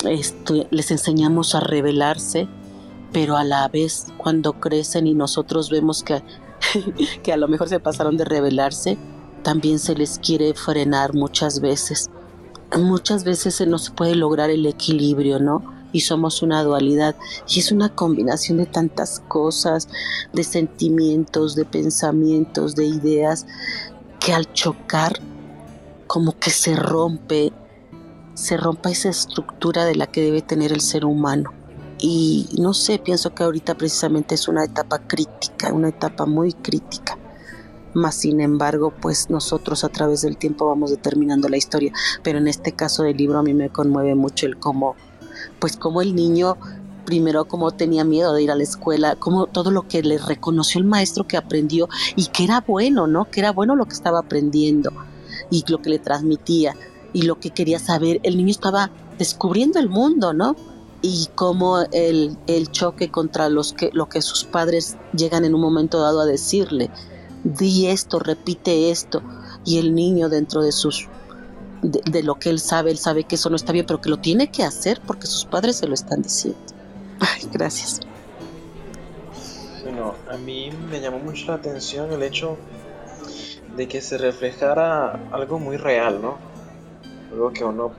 les 0.04 0.92
enseñamos 0.92 1.54
a 1.54 1.60
revelarse, 1.60 2.48
pero 3.12 3.36
a 3.36 3.44
la 3.44 3.68
vez 3.68 4.06
cuando 4.18 4.54
crecen 4.54 5.06
y 5.06 5.14
nosotros 5.14 5.70
vemos 5.70 6.04
que, 6.04 6.24
que 7.24 7.34
a 7.34 7.38
lo 7.38 7.48
mejor 7.48 7.68
se 7.68 7.80
pasaron 7.80 8.16
de 8.16 8.26
revelarse, 8.26 8.98
también 9.44 9.80
se 9.80 9.96
les 9.96 10.20
quiere 10.20 10.54
frenar 10.54 11.14
muchas 11.14 11.60
veces. 11.60 12.10
Muchas 12.78 13.24
veces 13.24 13.56
se 13.56 13.68
puede 13.96 14.16
lograr 14.16 14.50
el 14.50 14.66
equilibrio, 14.66 15.40
¿no? 15.40 15.78
y 15.92 16.02
somos 16.02 16.42
una 16.42 16.64
dualidad 16.64 17.16
y 17.48 17.60
es 17.60 17.72
una 17.72 17.90
combinación 17.90 18.58
de 18.58 18.66
tantas 18.66 19.22
cosas, 19.28 19.88
de 20.34 20.44
sentimientos, 20.44 21.56
de 21.56 21.66
pensamientos, 21.66 22.76
de 22.76 22.86
ideas 22.86 23.46
que 24.20 24.34
al 24.34 24.52
chocar 24.54 25.20
como 26.08 26.38
que 26.38 26.52
se 26.52 26.76
rompe, 26.76 27.52
se 28.34 28.58
rompe 28.58 28.92
esa 28.92 29.10
estructura 29.10 29.86
de 29.86 29.96
la 29.96 30.08
que 30.08 30.22
debe 30.22 30.42
tener 30.42 30.72
el 30.72 30.82
ser 30.82 31.06
humano. 31.06 31.52
Y 32.00 32.48
no 32.60 32.74
sé, 32.74 33.00
pienso 33.00 33.34
que 33.34 33.44
ahorita 33.44 33.76
precisamente 33.76 34.36
es 34.36 34.48
una 34.48 34.64
etapa 34.64 35.00
crítica, 35.00 35.74
una 35.74 35.90
etapa 35.90 36.26
muy 36.26 36.54
crítica. 36.54 37.18
Más 37.98 38.14
sin 38.14 38.42
embargo, 38.42 38.94
pues 39.02 39.32
nosotros 39.32 39.84
a 39.84 39.90
través 39.90 40.22
del 40.22 40.38
tiempo 40.38 40.68
vamos 40.68 40.92
determinando 40.92 41.50
la 41.50 41.58
historia. 41.58 41.92
Pero 42.22 42.38
en 42.38 42.48
este 42.48 42.74
caso 42.74 43.02
del 43.02 43.18
libro 43.18 43.40
a 43.40 43.44
mí 43.44 43.56
me 43.56 43.70
conmueve 43.70 44.14
mucho 44.14 44.46
el 44.46 44.60
cómo, 44.60 44.96
pues 45.60 45.78
cómo 45.78 46.04
el 46.04 46.14
niño 46.14 46.58
primero 47.08 47.46
como 47.46 47.72
tenía 47.72 48.04
miedo 48.04 48.36
de 48.36 48.44
ir 48.44 48.52
a 48.52 48.56
la 48.56 48.62
escuela, 48.62 49.16
como 49.16 49.48
todo 49.48 49.72
lo 49.72 49.88
que 49.88 50.04
le 50.04 50.20
reconoció 50.20 50.80
el 50.80 50.86
maestro 50.86 51.26
que 51.26 51.38
aprendió 51.38 51.90
y 52.16 52.28
que 52.28 52.44
era 52.44 52.62
bueno, 52.62 53.08
¿no? 53.08 53.32
Que 53.32 53.40
era 53.40 53.52
bueno 53.52 53.76
lo 53.76 53.86
que 53.86 53.94
estaba 53.94 54.20
aprendiendo 54.20 54.92
y 55.50 55.64
lo 55.68 55.82
que 55.82 55.90
le 55.90 55.98
transmitía 55.98 56.76
y 57.14 57.24
lo 57.24 57.40
que 57.40 57.50
quería 57.50 57.80
saber. 57.80 58.20
El 58.22 58.38
niño 58.38 58.52
estaba 58.52 58.92
descubriendo 59.18 59.80
el 59.80 59.90
mundo, 59.90 60.34
¿no? 60.34 60.56
Y 61.02 61.30
cómo 61.34 61.80
el, 61.94 62.38
el 62.46 62.72
choque 62.72 63.10
contra 63.10 63.50
los 63.50 63.74
que, 63.74 63.90
lo 63.92 64.08
que 64.08 64.22
sus 64.22 64.44
padres 64.44 64.98
llegan 65.16 65.46
en 65.46 65.56
un 65.56 65.62
momento 65.62 66.00
dado 66.00 66.22
a 66.22 66.26
decirle, 66.28 66.92
di 67.56 67.88
esto, 67.88 68.20
repite 68.20 68.92
esto, 68.92 69.22
y 69.66 69.80
el 69.80 69.96
niño 69.96 70.30
dentro 70.30 70.62
de 70.62 70.72
sus 70.72 71.08
de, 71.82 72.24
lo 72.24 72.36
que 72.36 72.50
él 72.50 72.60
sabe, 72.60 72.92
él 72.92 72.98
sabe 72.98 73.24
que 73.24 73.36
eso 73.36 73.50
no 73.50 73.56
está 73.56 73.72
bien, 73.72 73.86
pero 73.86 74.02
que 74.02 74.10
lo 74.10 74.18
tiene 74.18 74.50
que 74.50 74.64
hacer 74.64 75.00
porque 75.06 75.28
sus 75.28 75.46
padres 75.46 75.78
se 75.78 75.88
lo 75.88 75.94
están 75.94 76.22
diciendo. 76.22 76.60
Ay, 77.20 77.48
gracias. 77.52 78.02
Bueno, 79.84 80.16
a 80.30 80.38
mí 80.38 80.72
me 80.90 81.00
llamó 81.00 81.20
mucho 81.20 81.48
la 81.48 81.56
atención 81.56 82.12
el 82.12 82.24
hecho 82.24 82.58
de 83.76 83.88
que 83.88 84.02
se 84.02 84.18
reflejara 84.18 85.30
algo 85.32 85.60
muy 85.60 85.78
real, 85.78 86.20
¿no? 86.22 86.38
Algo 87.32 87.54
que 87.54 87.64
uno, 87.64 87.92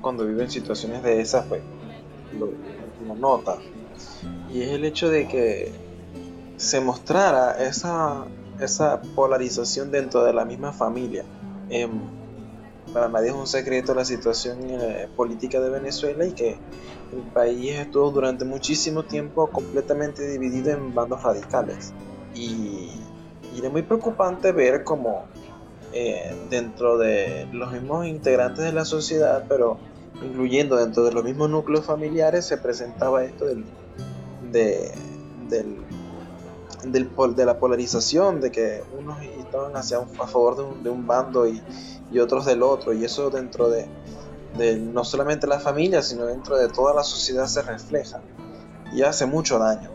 cuando 0.00 0.26
vive 0.26 0.44
en 0.44 0.50
situaciones 0.50 1.02
de 1.02 1.20
esas, 1.20 1.46
pues 1.46 1.62
lo 2.38 3.14
nota. 3.14 3.58
Y 4.52 4.62
es 4.62 4.70
el 4.70 4.84
hecho 4.84 5.10
de 5.10 5.28
que 5.28 5.72
se 6.56 6.80
mostrara 6.80 7.52
esa, 7.64 8.24
esa 8.60 9.00
polarización 9.14 9.90
dentro 9.90 10.24
de 10.24 10.32
la 10.32 10.44
misma 10.44 10.72
familia. 10.72 11.24
Eh, 11.68 11.88
para 12.92 13.08
nadie 13.08 13.28
es 13.28 13.34
un 13.34 13.46
secreto 13.46 13.94
la 13.94 14.04
situación 14.04 14.58
eh, 14.68 15.08
política 15.16 15.60
de 15.60 15.70
Venezuela 15.70 16.26
y 16.26 16.32
que 16.32 16.58
el 17.12 17.22
país 17.32 17.78
estuvo 17.78 18.10
durante 18.10 18.44
muchísimo 18.44 19.04
tiempo 19.04 19.46
completamente 19.48 20.28
dividido 20.28 20.70
en 20.70 20.94
bandos 20.94 21.22
radicales. 21.22 21.92
Y, 22.34 22.90
y 23.54 23.58
era 23.58 23.70
muy 23.70 23.82
preocupante 23.82 24.52
ver 24.52 24.84
cómo 24.84 25.24
eh, 25.92 26.32
dentro 26.48 26.98
de 26.98 27.48
los 27.52 27.72
mismos 27.72 28.06
integrantes 28.06 28.64
de 28.64 28.72
la 28.72 28.84
sociedad, 28.84 29.44
pero 29.48 29.78
incluyendo 30.22 30.76
dentro 30.76 31.02
de 31.02 31.12
los 31.12 31.24
mismos 31.24 31.50
núcleos 31.50 31.84
familiares, 31.84 32.46
se 32.46 32.58
presentaba 32.58 33.24
esto 33.24 33.46
del, 33.46 33.64
de, 34.52 34.92
del, 35.48 35.78
del, 36.84 37.10
de 37.36 37.44
la 37.44 37.58
polarización, 37.58 38.40
de 38.40 38.50
que 38.50 38.82
unos 38.98 39.22
estaban 39.22 39.76
hacia 39.76 39.98
a 39.98 40.26
favor 40.26 40.56
de 40.56 40.62
un, 40.62 40.82
de 40.82 40.90
un 40.90 41.06
bando 41.06 41.46
y, 41.46 41.62
y, 42.10 42.18
otros 42.18 42.46
del 42.46 42.62
otro, 42.62 42.92
y 42.92 43.04
eso 43.04 43.30
dentro 43.30 43.68
de, 43.68 43.86
de, 44.56 44.76
no 44.76 45.04
solamente 45.04 45.46
la 45.46 45.60
familia, 45.60 46.02
sino 46.02 46.26
dentro 46.26 46.56
de 46.56 46.68
toda 46.68 46.94
la 46.94 47.02
sociedad 47.02 47.46
se 47.46 47.62
refleja 47.62 48.20
y 48.92 49.02
hace 49.02 49.26
mucho 49.26 49.58
daño. 49.58 49.90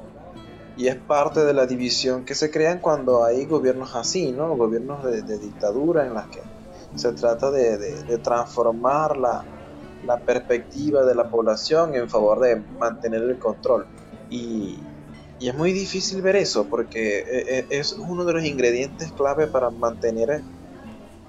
Y 0.78 0.88
es 0.88 0.96
parte 0.96 1.46
de 1.46 1.54
la 1.54 1.66
división 1.66 2.26
que 2.26 2.36
se 2.36 2.52
crean 2.52 2.80
cuando 2.80 3.24
hay 3.24 3.46
gobiernos 3.46 3.96
así, 3.96 4.34
¿no? 4.34 4.56
Gobiernos 4.58 5.04
de, 5.06 5.22
de 5.22 5.38
dictadura 5.38 6.06
en 6.06 6.14
las 6.14 6.28
que 6.28 6.42
se 6.96 7.12
trata 7.14 7.52
de, 7.52 8.18
transformar 8.24 9.18
la, 9.18 9.44
la 10.06 10.20
perspectiva 10.20 11.04
de 11.04 11.16
la 11.16 11.30
población 11.30 11.96
en 11.96 12.10
favor 12.10 12.40
de 12.40 12.58
mantener 12.80 13.24
el 13.24 13.38
control. 13.38 13.86
Y, 14.30 14.80
y, 15.40 15.50
es 15.50 15.56
muy 15.56 15.74
difícil 15.74 16.22
ver 16.22 16.36
eso 16.36 16.68
porque 16.70 17.66
es 17.70 17.94
uno 17.94 18.26
de 18.26 18.34
los 18.34 18.46
ingredientes 18.46 19.12
clave 19.12 19.48
para 19.48 19.70
mantener 19.70 20.44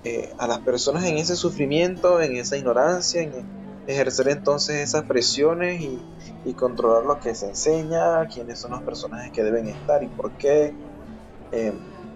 eh, 0.08 0.32
a 0.38 0.46
las 0.46 0.60
personas 0.60 1.04
en 1.06 1.16
ese 1.18 1.34
sufrimiento, 1.34 2.20
en 2.20 2.36
esa 2.36 2.56
ignorancia, 2.56 3.22
en 3.22 3.32
ejercer 3.88 4.28
entonces 4.28 4.76
esas 4.76 5.02
presiones 5.02 5.82
y, 5.82 6.54
controlar 6.54 7.02
lo 7.02 7.18
que 7.18 7.34
se 7.34 7.46
enseña, 7.46 8.24
quiénes 8.28 8.60
son 8.60 8.70
los 8.70 8.82
personajes 8.82 9.32
que 9.32 9.42
deben 9.42 9.66
estar 9.66 10.04
y 10.04 10.06
por 10.06 10.30
qué. 10.34 10.72
Eh, 11.50 11.72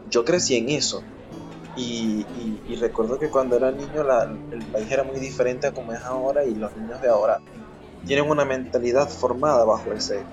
yo 0.09 0.24
crecí 0.24 0.55
en 0.55 0.68
eso. 0.68 1.03
Y, 1.74 2.76
recuerdo 2.76 3.18
que 3.18 3.29
cuando 3.29 3.57
era 3.57 3.72
niño 3.72 4.05
la, 4.05 4.22
el 4.53 4.66
país 4.66 4.88
era 4.88 5.03
muy 5.03 5.18
diferente 5.18 5.66
a 5.66 5.72
como 5.72 5.92
es 5.92 6.00
ahora 6.05 6.44
y 6.44 6.55
los 6.55 6.74
niños 6.76 7.03
de 7.03 7.09
ahora 7.09 7.40
tienen 8.07 8.31
una 8.31 8.44
mentalidad 8.44 9.09
formada 9.09 9.64
bajo 9.64 9.92
ese, 9.92 10.24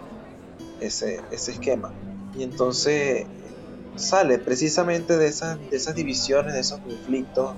ese, 0.81 1.21
ese 1.31 1.51
esquema. 1.51 1.91
Y 2.37 2.43
entonces 2.43 3.25
sale 3.95 4.37
precisamente 4.37 5.17
de 5.17 5.27
esas, 5.27 5.59
de 5.69 5.75
esas 5.75 5.95
divisiones, 5.95 6.53
de 6.53 6.59
esos 6.59 6.79
conflictos 6.79 7.55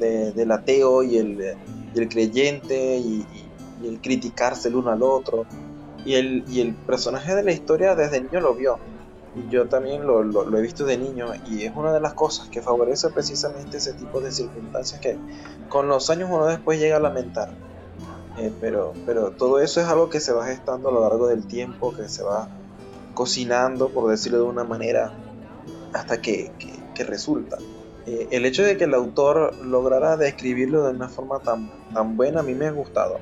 de, 0.00 0.32
del 0.32 0.50
ateo 0.50 1.02
y 1.02 1.18
el, 1.18 1.56
y 1.94 1.98
el 1.98 2.08
creyente 2.08 2.98
y, 2.98 3.26
y, 3.82 3.88
el 3.88 4.00
criticarse 4.00 4.68
el 4.68 4.76
uno 4.76 4.90
al 4.90 5.02
otro. 5.02 5.46
Y 6.04 6.14
el, 6.14 6.44
y 6.48 6.60
el 6.60 6.74
personaje 6.74 7.34
de 7.34 7.42
la 7.42 7.52
historia 7.52 7.94
desde 7.94 8.20
niño 8.20 8.40
lo 8.40 8.54
vio 8.54 8.78
yo 9.50 9.68
también 9.68 10.06
lo, 10.06 10.22
lo, 10.22 10.44
lo, 10.44 10.58
he 10.58 10.62
visto 10.62 10.84
de 10.84 10.96
niño 10.96 11.26
y 11.46 11.64
es 11.64 11.72
una 11.74 11.92
de 11.92 12.00
las 12.00 12.14
cosas 12.14 12.48
que 12.48 12.62
favorece 12.62 13.10
precisamente 13.10 13.76
ese 13.76 13.92
tipo 13.92 14.20
de 14.20 14.32
circunstancias 14.32 15.00
que 15.00 15.18
con 15.68 15.88
los 15.88 16.08
años 16.10 16.30
uno 16.32 16.46
después 16.46 16.80
llega 16.80 16.96
a 16.96 17.00
lamentar. 17.00 17.50
Eh, 18.38 18.52
pero, 18.60 18.92
pero 19.06 19.30
todo 19.30 19.60
eso 19.60 19.80
es 19.80 19.86
algo 19.86 20.10
que 20.10 20.20
se 20.20 20.32
va 20.32 20.46
gestando 20.46 20.90
a 20.90 20.92
lo 20.92 21.00
largo 21.00 21.26
del 21.26 21.46
tiempo, 21.46 21.94
que 21.94 22.08
se 22.08 22.22
va 22.22 22.48
cocinando, 23.14 23.88
por 23.88 24.10
decirlo 24.10 24.38
de 24.38 24.44
una 24.44 24.64
manera, 24.64 25.12
hasta 25.92 26.20
que, 26.20 26.52
que, 26.58 26.72
que 26.94 27.04
resulta. 27.04 27.58
Eh, 28.06 28.28
el 28.30 28.44
hecho 28.44 28.62
de 28.62 28.76
que 28.76 28.84
el 28.84 28.94
autor 28.94 29.56
lograra 29.64 30.16
describirlo 30.16 30.84
de 30.84 30.92
una 30.92 31.08
forma 31.08 31.40
tan, 31.40 31.72
tan 31.92 32.16
buena 32.16 32.40
a 32.40 32.42
mí 32.42 32.54
me 32.54 32.66
ha 32.66 32.70
gustado. 32.70 33.18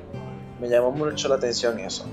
Me 0.61 0.69
llamó 0.69 0.91
mucho 0.91 1.27
la 1.27 1.35
atención 1.35 1.79
eso. 1.79 2.05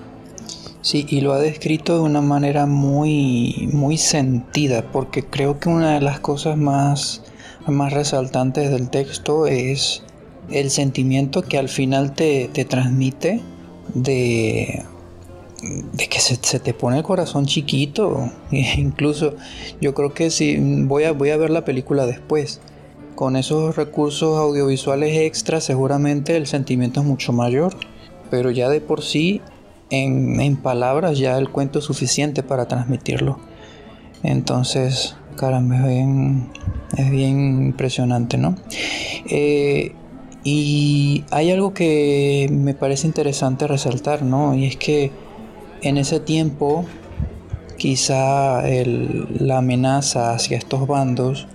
Sí, 0.81 1.07
y 1.09 1.21
lo 1.21 1.33
ha 1.33 1.39
descrito 1.39 1.95
de 1.95 2.01
una 2.01 2.23
manera 2.23 2.67
muy, 2.67 3.69
muy 3.73 3.99
sentida, 3.99 4.91
porque 4.91 5.25
creo 5.25 5.61
que 5.61 5.69
una 5.69 5.95
de 5.95 6.01
las 6.01 6.19
cosas 6.19 6.57
más, 6.57 7.23
más 7.67 7.93
resaltantes 7.93 8.71
del 8.71 8.91
texto 8.91 9.47
es 9.47 10.03
el 10.51 10.71
sentimiento 10.71 11.43
que 11.43 11.59
al 11.59 11.69
final 11.69 12.15
te, 12.15 12.49
te 12.53 12.65
transmite 12.65 13.41
de, 13.95 14.85
de 15.93 16.09
que 16.09 16.21
se, 16.21 16.37
se, 16.37 16.61
te 16.61 16.75
pone 16.75 16.99
el 16.99 17.03
corazón 17.03 17.47
chiquito. 17.47 18.31
incluso 18.51 19.35
yo 19.81 19.95
creo 19.95 20.13
que 20.13 20.31
si 20.31 20.57
voy 20.59 21.05
a, 21.05 21.13
voy 21.13 21.31
a 21.31 21.37
ver 21.37 21.51
la 21.51 21.65
película 21.65 22.07
después. 22.07 22.61
Con 23.15 23.37
esos 23.37 23.77
recursos 23.77 24.39
audiovisuales 24.39 25.17
extras 25.17 25.65
seguramente 25.65 26.37
el 26.37 26.47
sentimiento 26.47 27.01
es 27.01 27.07
mucho 27.07 27.33
mayor. 27.33 27.75
Pero 28.31 28.51
ya 28.51 28.69
de 28.71 28.81
por 28.81 29.03
sí 29.03 29.43
en, 29.91 30.41
en, 30.41 30.57
palabras 30.57 31.19
ya 31.19 31.37
el 31.37 31.51
cuento 31.51 31.79
es 31.79 31.85
suficiente 31.85 32.43
para 32.43 32.67
transmitirlo. 32.67 33.39
Entonces, 34.23 35.17
caramba, 35.37 35.77
es 35.77 35.87
bien, 35.87 36.49
es 36.97 37.11
bien 37.11 37.67
impresionante, 37.67 38.39
¿no? 38.39 38.57
Eh, 39.27 39.93
y 40.45 41.25
hay 41.31 41.51
algo 41.51 41.73
que 41.73 42.49
me 42.51 42.75
parece 42.75 43.07
interesante 43.07 43.67
resaltar, 43.67 44.23
¿no? 44.23 44.55
Y 44.55 44.67
es 44.67 44.77
que 44.77 45.13
en 45.83 45.99
ese 45.99 46.21
tiempo 46.21 46.85
quizá 47.77 48.69
el, 48.69 49.27
la 49.39 49.59
amenaza 49.59 50.33
hacia 50.35 50.57
estos 50.57 50.87
bandos 50.87 51.47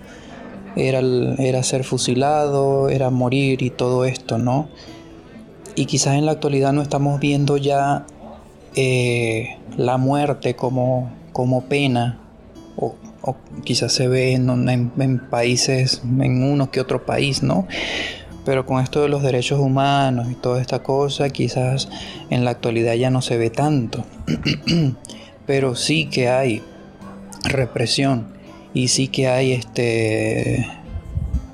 era, 0.75 0.99
era 1.37 1.63
ser 1.63 1.83
fusilado, 1.83 2.89
era 2.89 3.09
morir 3.09 3.61
y 3.61 3.69
todo 3.69 4.05
esto, 4.05 4.37
¿no? 4.37 4.69
Y 5.75 5.85
quizás 5.85 6.15
en 6.15 6.25
la 6.25 6.33
actualidad 6.33 6.73
no 6.73 6.81
estamos 6.81 7.19
viendo 7.19 7.57
ya 7.57 8.05
eh, 8.75 9.57
la 9.75 9.97
muerte 9.97 10.55
como, 10.55 11.11
como 11.33 11.65
pena, 11.65 12.19
o, 12.77 12.95
o, 13.21 13.35
quizás 13.63 13.91
se 13.91 14.07
ve 14.07 14.33
en, 14.33 14.49
en, 14.69 14.91
en, 14.97 15.29
países, 15.29 16.01
en 16.03 16.43
uno 16.43 16.71
que 16.71 16.79
otro 16.79 17.05
país, 17.05 17.43
¿no? 17.43 17.67
Pero 18.47 18.65
con 18.65 18.81
esto 18.81 19.01
de 19.01 19.09
los 19.09 19.23
derechos 19.23 19.59
humanos 19.59 20.31
y 20.31 20.35
toda 20.35 20.61
esta 20.61 20.81
cosa, 20.81 21.27
quizás 21.29 21.89
en 22.29 22.45
la 22.45 22.51
actualidad 22.51 22.93
ya 22.93 23.09
no 23.09 23.21
se 23.21 23.35
ve 23.35 23.49
tanto. 23.49 24.05
Pero 25.45 25.75
sí 25.75 26.05
que 26.05 26.29
hay 26.29 26.63
represión 27.43 28.27
y 28.73 28.87
sí 28.87 29.09
que 29.09 29.27
hay 29.27 29.51
este 29.51 30.65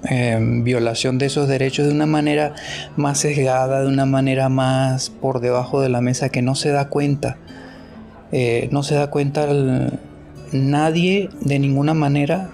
eh, 0.07 0.37
violación 0.39 1.17
de 1.17 1.25
esos 1.25 1.47
derechos 1.47 1.87
de 1.87 1.93
una 1.93 2.05
manera 2.05 2.53
más 2.95 3.17
sesgada, 3.17 3.81
de 3.81 3.87
una 3.87 4.05
manera 4.05 4.49
más 4.49 5.09
por 5.09 5.39
debajo 5.39 5.81
de 5.81 5.89
la 5.89 5.99
mesa 5.99 6.29
que 6.29 6.43
no 6.43 6.53
se 6.53 6.69
da 6.69 6.89
cuenta. 6.89 7.37
Eh, 8.31 8.69
no 8.71 8.83
se 8.83 8.93
da 8.93 9.09
cuenta 9.09 9.47
nadie 10.51 11.31
de 11.41 11.57
ninguna 11.57 11.95
manera 11.95 12.51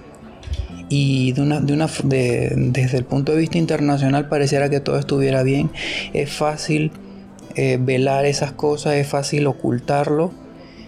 y 0.90 1.34
de 1.34 1.42
una, 1.42 1.60
de 1.62 1.74
una, 1.74 1.88
desde 2.04 2.98
el 2.98 3.06
punto 3.06 3.32
de 3.32 3.38
vista 3.38 3.58
internacional 3.58 4.28
pareciera 4.28 4.70
que 4.70 4.80
todo 4.80 4.98
estuviera 4.98 5.44
bien. 5.44 5.70
Es 6.14 6.32
fácil 6.32 6.92
eh, 7.56 7.78
velar 7.80 8.26
esas 8.26 8.52
cosas, 8.52 8.96
es 8.96 9.08
fácil 9.08 9.46
ocultarlo 9.48 10.32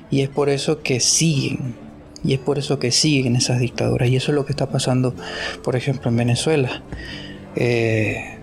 y 0.09 0.21
es 0.21 0.29
por 0.29 0.49
eso 0.49 0.81
que 0.81 0.99
siguen. 0.99 1.75
Y 2.23 2.33
es 2.33 2.39
por 2.39 2.59
eso 2.59 2.77
que 2.79 2.91
siguen 2.91 3.35
esas 3.35 3.59
dictaduras. 3.59 4.09
Y 4.09 4.15
eso 4.15 4.31
es 4.31 4.35
lo 4.35 4.45
que 4.45 4.51
está 4.51 4.69
pasando, 4.69 5.15
por 5.63 5.75
ejemplo, 5.75 6.09
en 6.09 6.17
Venezuela. 6.17 6.83
Eh, 7.55 8.37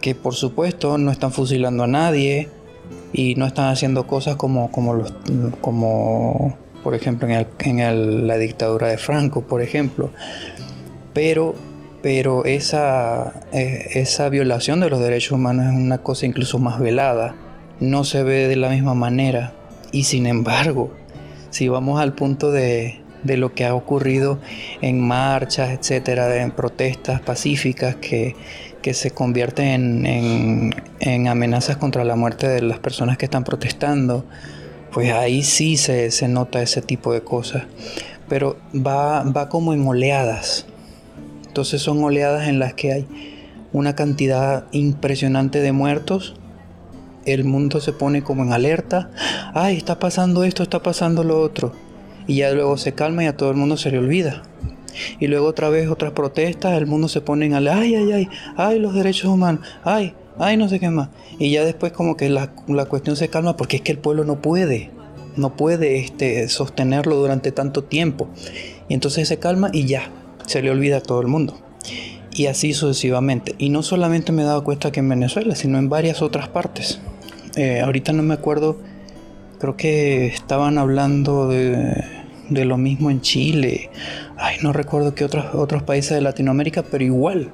que 0.00 0.14
por 0.14 0.34
supuesto 0.34 0.98
no 0.98 1.10
están 1.10 1.32
fusilando 1.32 1.84
a 1.84 1.86
nadie 1.86 2.48
y 3.12 3.34
no 3.36 3.46
están 3.46 3.70
haciendo 3.70 4.06
cosas 4.06 4.36
como, 4.36 4.70
como, 4.70 4.94
los, 4.94 5.14
como 5.60 6.58
por 6.82 6.94
ejemplo, 6.94 7.28
en, 7.28 8.26
la 8.26 8.36
dictadura 8.36 8.88
de 8.88 8.98
Franco, 8.98 9.42
por 9.42 9.62
ejemplo. 9.62 10.10
Pero, 11.12 11.54
pero 12.02 12.44
esa, 12.44 13.32
eh, 13.52 13.90
esa 13.94 14.28
violación 14.28 14.80
de 14.80 14.90
los 14.90 15.00
derechos 15.00 15.32
humanos 15.32 15.66
es 15.66 15.72
una 15.72 15.98
cosa 15.98 16.26
incluso 16.26 16.58
más 16.58 16.80
velada. 16.80 17.34
No 17.80 18.04
se 18.04 18.22
ve 18.22 18.48
de 18.48 18.56
la 18.56 18.70
misma 18.70 18.94
manera. 18.94 19.54
Y 19.92 20.04
sin 20.04 20.26
embargo, 20.26 20.92
si 21.50 21.68
vamos 21.68 22.00
al 22.00 22.14
punto 22.14 22.50
de, 22.50 23.02
de 23.22 23.36
lo 23.36 23.54
que 23.54 23.64
ha 23.64 23.74
ocurrido 23.74 24.38
en 24.80 25.00
marchas, 25.00 25.70
etcétera, 25.70 26.42
en 26.42 26.50
protestas 26.50 27.20
pacíficas 27.20 27.96
que, 27.96 28.34
que 28.82 28.94
se 28.94 29.12
convierten 29.12 30.06
en, 30.06 30.74
en, 31.00 31.28
amenazas 31.28 31.76
contra 31.76 32.04
la 32.04 32.16
muerte 32.16 32.48
de 32.48 32.62
las 32.62 32.78
personas 32.78 33.16
que 33.16 33.26
están 33.26 33.44
protestando, 33.44 34.24
pues 34.92 35.12
ahí 35.12 35.42
sí 35.42 35.76
se, 35.76 36.10
se 36.10 36.28
nota 36.28 36.60
ese 36.62 36.82
tipo 36.82 37.12
de 37.12 37.22
cosas. 37.22 37.64
Pero 38.28 38.56
va, 38.74 39.22
va 39.22 39.48
como 39.48 39.72
en 39.72 39.86
oleadas. 39.86 40.66
Entonces 41.52 41.82
son 41.82 42.02
oleadas 42.02 42.48
en 42.48 42.58
las 42.58 42.72
que 42.72 42.94
hay 42.94 43.06
una 43.74 43.94
cantidad 43.94 44.64
impresionante 44.72 45.60
de 45.60 45.72
muertos. 45.72 46.34
El 47.26 47.44
mundo 47.44 47.82
se 47.82 47.92
pone 47.92 48.22
como 48.22 48.42
en 48.42 48.54
alerta. 48.54 49.10
Ay, 49.52 49.76
está 49.76 49.98
pasando 49.98 50.44
esto, 50.44 50.62
está 50.62 50.82
pasando 50.82 51.24
lo 51.24 51.38
otro 51.38 51.74
y 52.26 52.36
ya 52.36 52.52
luego 52.52 52.78
se 52.78 52.94
calma 52.94 53.24
y 53.24 53.26
a 53.26 53.36
todo 53.36 53.50
el 53.50 53.58
mundo 53.58 53.76
se 53.76 53.90
le 53.90 53.98
olvida. 53.98 54.44
Y 55.20 55.26
luego 55.26 55.46
otra 55.46 55.68
vez 55.68 55.90
otras 55.90 56.12
protestas, 56.12 56.72
el 56.78 56.86
mundo 56.86 57.06
se 57.08 57.20
pone 57.20 57.44
en 57.44 57.52
al 57.52 57.68
ay, 57.68 57.96
ay, 57.96 58.12
ay, 58.12 58.28
ay, 58.56 58.78
los 58.78 58.94
derechos 58.94 59.26
humanos, 59.26 59.60
ay, 59.84 60.14
ay, 60.38 60.56
no 60.56 60.70
sé 60.70 60.80
qué 60.80 60.88
más. 60.88 61.10
Y 61.38 61.50
ya 61.50 61.66
después 61.66 61.92
como 61.92 62.16
que 62.16 62.30
la, 62.30 62.54
la 62.66 62.86
cuestión 62.86 63.16
se 63.16 63.28
calma 63.28 63.58
porque 63.58 63.76
es 63.76 63.82
que 63.82 63.92
el 63.92 63.98
pueblo 63.98 64.24
no 64.24 64.40
puede, 64.40 64.90
no 65.36 65.54
puede 65.54 65.98
este, 65.98 66.48
sostenerlo 66.48 67.16
durante 67.16 67.52
tanto 67.52 67.84
tiempo. 67.84 68.30
Y 68.88 68.94
entonces 68.94 69.28
se 69.28 69.38
calma 69.38 69.68
y 69.70 69.84
ya, 69.84 70.10
se 70.52 70.62
le 70.62 70.70
olvida 70.70 70.98
a 70.98 71.00
todo 71.00 71.20
el 71.20 71.28
mundo. 71.28 71.58
Y 72.32 72.46
así 72.46 72.72
sucesivamente. 72.72 73.54
Y 73.58 73.68
no 73.68 73.82
solamente 73.82 74.32
me 74.32 74.42
he 74.42 74.44
dado 74.44 74.64
cuenta 74.64 74.92
que 74.92 75.00
en 75.00 75.08
Venezuela, 75.08 75.54
sino 75.54 75.78
en 75.78 75.88
varias 75.88 76.22
otras 76.22 76.48
partes. 76.48 77.00
Eh, 77.56 77.80
ahorita 77.80 78.12
no 78.12 78.22
me 78.22 78.34
acuerdo 78.34 78.78
Creo 79.62 79.76
que 79.76 80.26
estaban 80.26 80.76
hablando 80.76 81.46
de, 81.46 81.94
lo 82.50 82.78
mismo 82.78 83.12
en 83.12 83.20
Chile. 83.20 83.90
Ay, 84.36 84.56
no 84.60 84.72
recuerdo 84.72 85.14
qué 85.14 85.24
otros, 85.24 85.54
otros 85.54 85.84
países 85.84 86.16
de 86.16 86.20
Latinoamérica, 86.20 86.82
pero 86.82 87.04
igual. 87.04 87.52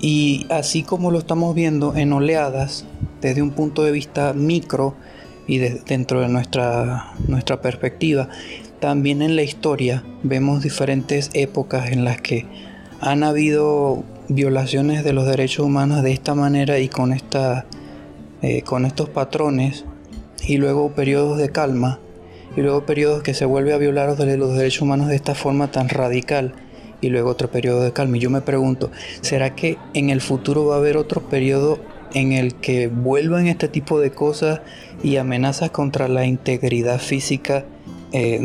Y 0.00 0.44
así 0.50 0.82
como 0.82 1.12
lo 1.12 1.20
estamos 1.20 1.54
viendo 1.54 1.94
en 1.94 2.12
oleadas, 2.12 2.84
desde 3.20 3.42
un 3.42 3.52
punto 3.52 3.84
de 3.84 3.92
vista 3.92 4.32
micro 4.32 4.96
y 5.46 5.58
dentro 5.58 6.20
de 6.20 6.28
nuestra, 6.28 7.12
nuestra 7.28 7.62
perspectiva, 7.62 8.28
también 8.84 9.22
en 9.22 9.34
la 9.34 9.42
historia 9.42 10.04
vemos 10.22 10.62
diferentes 10.62 11.30
épocas 11.32 11.90
en 11.90 12.04
las 12.04 12.20
que 12.20 12.44
han 13.00 13.22
habido 13.22 14.04
violaciones 14.28 15.04
de 15.04 15.14
los 15.14 15.24
derechos 15.26 15.64
humanos 15.64 16.02
de 16.02 16.12
esta 16.12 16.34
manera 16.34 16.78
y 16.78 16.90
con, 16.90 17.14
esta, 17.14 17.64
eh, 18.42 18.60
con 18.60 18.84
estos 18.84 19.08
patrones 19.08 19.86
y 20.46 20.58
luego 20.58 20.90
periodos 20.90 21.38
de 21.38 21.48
calma 21.48 21.98
y 22.58 22.60
luego 22.60 22.84
periodos 22.84 23.22
que 23.22 23.32
se 23.32 23.46
vuelve 23.46 23.72
a 23.72 23.78
violar 23.78 24.18
los 24.18 24.18
derechos 24.54 24.82
humanos 24.82 25.08
de 25.08 25.16
esta 25.16 25.34
forma 25.34 25.70
tan 25.70 25.88
radical 25.88 26.52
y 27.00 27.08
luego 27.08 27.30
otro 27.30 27.50
periodo 27.50 27.80
de 27.80 27.94
calma. 27.94 28.18
Y 28.18 28.20
yo 28.20 28.28
me 28.28 28.42
pregunto, 28.42 28.90
¿será 29.22 29.54
que 29.54 29.78
en 29.94 30.10
el 30.10 30.20
futuro 30.20 30.66
va 30.66 30.74
a 30.74 30.78
haber 30.78 30.98
otro 30.98 31.22
periodo 31.22 31.78
en 32.12 32.34
el 32.34 32.54
que 32.54 32.88
vuelvan 32.88 33.46
este 33.46 33.68
tipo 33.68 33.98
de 33.98 34.10
cosas 34.10 34.60
y 35.02 35.16
amenazas 35.16 35.70
contra 35.70 36.06
la 36.06 36.26
integridad 36.26 37.00
física 37.00 37.64
eh, 38.16 38.38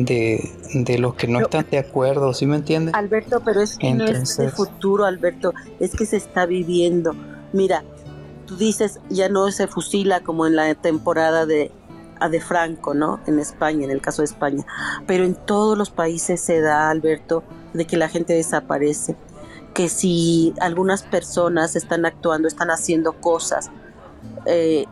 de, 0.73 0.97
los 0.97 1.13
que 1.13 1.27
no 1.27 1.41
están 1.41 1.63
de 1.69 1.77
acuerdo, 1.77 2.33
¿sí 2.33 2.47
me 2.47 2.55
entiendes? 2.55 2.95
Alberto, 2.95 3.43
pero 3.45 3.61
es 3.61 3.77
que 3.77 3.93
no 3.93 4.03
es 4.03 4.39
el 4.39 4.49
futuro, 4.49 5.05
Alberto, 5.05 5.53
es 5.79 5.95
que 5.95 6.07
se 6.07 6.17
está 6.17 6.47
viviendo. 6.47 7.13
Mira, 7.53 7.83
tú 8.47 8.57
dices, 8.57 8.99
ya 9.11 9.29
no 9.29 9.51
se 9.51 9.67
fusila 9.67 10.21
como 10.21 10.47
en 10.47 10.55
la 10.55 10.73
temporada 10.73 11.45
de 11.45 11.71
a 12.19 12.29
de 12.29 12.41
Franco, 12.41 12.95
¿no? 12.95 13.19
En 13.27 13.37
España, 13.37 13.85
en 13.85 13.91
el 13.91 14.01
caso 14.01 14.23
de 14.23 14.25
España. 14.25 14.65
Pero 15.05 15.23
en 15.23 15.35
todos 15.35 15.77
los 15.77 15.91
países 15.91 16.41
se 16.41 16.61
da, 16.61 16.89
Alberto, 16.89 17.43
de 17.73 17.85
que 17.85 17.95
la 17.95 18.09
gente 18.09 18.33
desaparece. 18.33 19.15
Que 19.75 19.87
si 19.87 20.55
algunas 20.59 21.03
personas 21.03 21.75
están 21.75 22.07
actuando, 22.07 22.47
están 22.47 22.71
haciendo 22.71 23.13
cosas, 23.13 23.69
eh, 24.47 24.87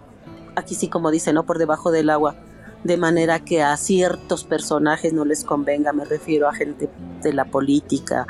aquí 0.55 0.75
sí 0.75 0.87
como 0.87 1.09
dice, 1.09 1.33
¿no? 1.33 1.47
Por 1.47 1.57
debajo 1.57 1.89
del 1.89 2.11
agua, 2.11 2.35
de 2.83 2.97
manera 2.97 3.39
que 3.39 3.61
a 3.61 3.75
ciertos 3.77 4.43
personajes 4.43 5.13
no 5.13 5.25
les 5.25 5.43
convenga, 5.43 5.93
me 5.93 6.05
refiero 6.05 6.47
a 6.47 6.53
gente 6.53 6.89
de 7.21 7.33
la 7.33 7.45
política, 7.45 8.27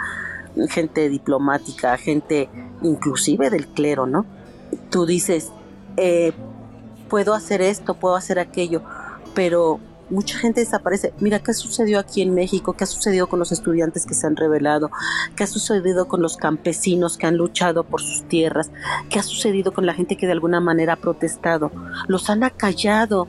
gente 0.70 1.10
diplomática, 1.10 1.98
gente 1.98 2.50
inclusive 2.82 3.50
del 3.50 3.68
clero, 3.68 4.08
¿no? 4.08 4.26
Tú 4.90 5.06
dices, 5.06 5.52
eh, 5.98 6.34
puedo 7.10 7.34
hacer 7.34 7.62
esto, 7.62 7.96
puedo 7.96 8.16
hacer 8.16 8.40
aquello, 8.40 8.82
pero 9.34 9.80
mucha 10.10 10.38
gente 10.38 10.62
desaparece. 10.62 11.14
Mira 11.20 11.40
qué 11.40 11.54
sucedió 11.54 12.00
aquí 12.00 12.22
en 12.22 12.34
México, 12.34 12.74
qué 12.74 12.84
ha 12.84 12.88
sucedido 12.88 13.28
con 13.28 13.40
los 13.40 13.52
estudiantes 13.52 14.06
que 14.06 14.14
se 14.14 14.28
han 14.28 14.36
revelado, 14.36 14.90
qué 15.36 15.44
ha 15.44 15.48
sucedido 15.48 16.08
con 16.08 16.22
los 16.22 16.38
campesinos 16.38 17.18
que 17.18 17.28
han 17.28 17.38
luchado 17.38 17.84
por 17.84 18.02
sus 18.02 18.24
tierras, 18.28 18.72
qué 19.10 19.20
ha 19.20 19.24
sucedido 19.24 19.74
con 19.74 19.86
la 19.86 19.94
gente 19.94 20.18
que 20.18 20.26
de 20.26 20.32
alguna 20.32 20.60
manera 20.60 20.94
ha 20.94 20.98
protestado. 20.98 21.72
Los 22.08 22.30
han 22.30 22.44
acallado. 22.44 23.28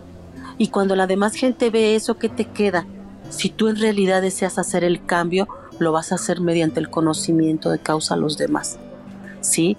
Y 0.59 0.69
cuando 0.69 0.97
la 0.97 1.07
demás 1.07 1.35
gente 1.35 1.71
ve 1.71 1.95
eso, 1.95 2.19
¿qué 2.19 2.29
te 2.29 2.45
queda? 2.45 2.87
Si 3.31 3.49
tú 3.49 3.69
en 3.69 3.77
realidad 3.77 4.23
deseas 4.23 4.59
hacer 4.59 4.85
el 4.85 5.05
cambio, 5.05 5.49
lo 5.79 5.93
vas 5.93 6.13
a 6.13 6.17
hacer 6.17 6.41
mediante 6.41 6.81
el 6.81 6.91
conocimiento 6.91 7.71
de 7.71 7.79
causa 7.79 8.15
a 8.15 8.19
los 8.19 8.37
demás. 8.37 8.79
¿Sí? 9.41 9.77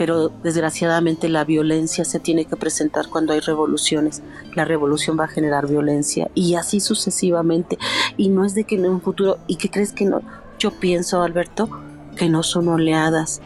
pero 0.00 0.30
desgraciadamente 0.42 1.28
la 1.28 1.44
violencia 1.44 2.06
se 2.06 2.20
tiene 2.20 2.46
que 2.46 2.56
presentar 2.56 3.08
cuando 3.08 3.34
hay 3.34 3.40
revoluciones. 3.40 4.22
La 4.54 4.64
revolución 4.64 5.20
va 5.20 5.24
a 5.24 5.28
generar 5.28 5.68
violencia 5.68 6.30
y 6.34 6.54
así 6.54 6.80
sucesivamente. 6.80 7.76
Y 8.16 8.30
no 8.30 8.46
es 8.46 8.54
de 8.54 8.64
que 8.64 8.76
en 8.76 8.86
un 8.86 9.02
futuro, 9.02 9.36
¿y 9.46 9.56
qué 9.56 9.68
crees 9.68 9.92
que 9.92 10.06
no? 10.06 10.22
Yo 10.58 10.70
pienso, 10.70 11.20
Alberto, 11.22 11.68
que 12.16 12.30
no 12.30 12.42
son 12.42 12.68
oleadas. 12.68 13.42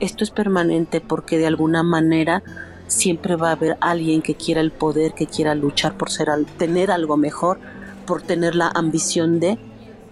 Esto 0.00 0.24
es 0.24 0.32
permanente 0.32 1.00
porque 1.00 1.38
de 1.38 1.46
alguna 1.46 1.84
manera 1.84 2.42
siempre 2.92 3.36
va 3.36 3.48
a 3.48 3.52
haber 3.52 3.76
alguien 3.80 4.22
que 4.22 4.34
quiera 4.34 4.60
el 4.60 4.70
poder, 4.70 5.14
que 5.14 5.26
quiera 5.26 5.54
luchar 5.54 5.96
por 5.96 6.10
ser, 6.10 6.28
tener 6.58 6.90
algo 6.90 7.16
mejor, 7.16 7.58
por 8.06 8.22
tener 8.22 8.54
la 8.54 8.68
ambición 8.68 9.40
de, 9.40 9.58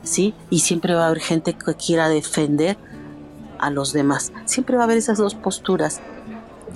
¿sí? 0.02 0.34
Y 0.48 0.60
siempre 0.60 0.94
va 0.94 1.04
a 1.04 1.06
haber 1.08 1.20
gente 1.20 1.52
que 1.52 1.74
quiera 1.74 2.08
defender 2.08 2.76
a 3.58 3.70
los 3.70 3.92
demás. 3.92 4.32
Siempre 4.46 4.76
va 4.76 4.82
a 4.82 4.84
haber 4.84 4.96
esas 4.96 5.18
dos 5.18 5.34
posturas. 5.34 6.00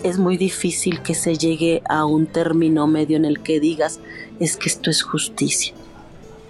Es 0.03 0.19
muy 0.19 0.37
difícil 0.37 1.01
que 1.01 1.15
se 1.15 1.39
llegue 1.39 1.83
a 1.89 2.05
un 2.05 2.27
término 2.27 2.87
medio 2.87 3.17
en 3.17 3.25
el 3.25 3.41
que 3.41 3.59
digas 3.61 4.01
es 4.41 4.57
que 4.57 4.69
esto 4.69 4.91
es 4.91 5.03
justicia, 5.03 5.75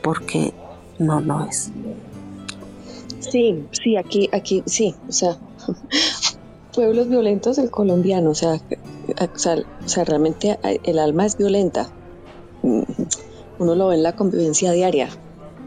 porque 0.02 0.52
no, 0.98 1.20
no 1.20 1.46
es. 1.46 1.70
Sí, 3.20 3.64
sí, 3.70 3.96
aquí, 3.96 4.28
aquí, 4.32 4.62
sí, 4.66 4.94
o 5.08 5.12
sea, 5.12 5.38
pueblos 6.74 7.08
violentos 7.08 7.58
el 7.58 7.70
colombiano, 7.70 8.30
o 8.30 8.34
sea, 8.34 8.60
o 9.08 9.38
sea, 9.86 10.04
realmente 10.04 10.58
el 10.84 10.98
alma 10.98 11.26
es 11.26 11.36
violenta. 11.36 11.90
Mm, 12.62 12.82
uno 13.58 13.74
lo 13.74 13.88
ve 13.88 13.96
en 13.96 14.02
la 14.02 14.16
convivencia 14.16 14.72
diaria, 14.72 15.08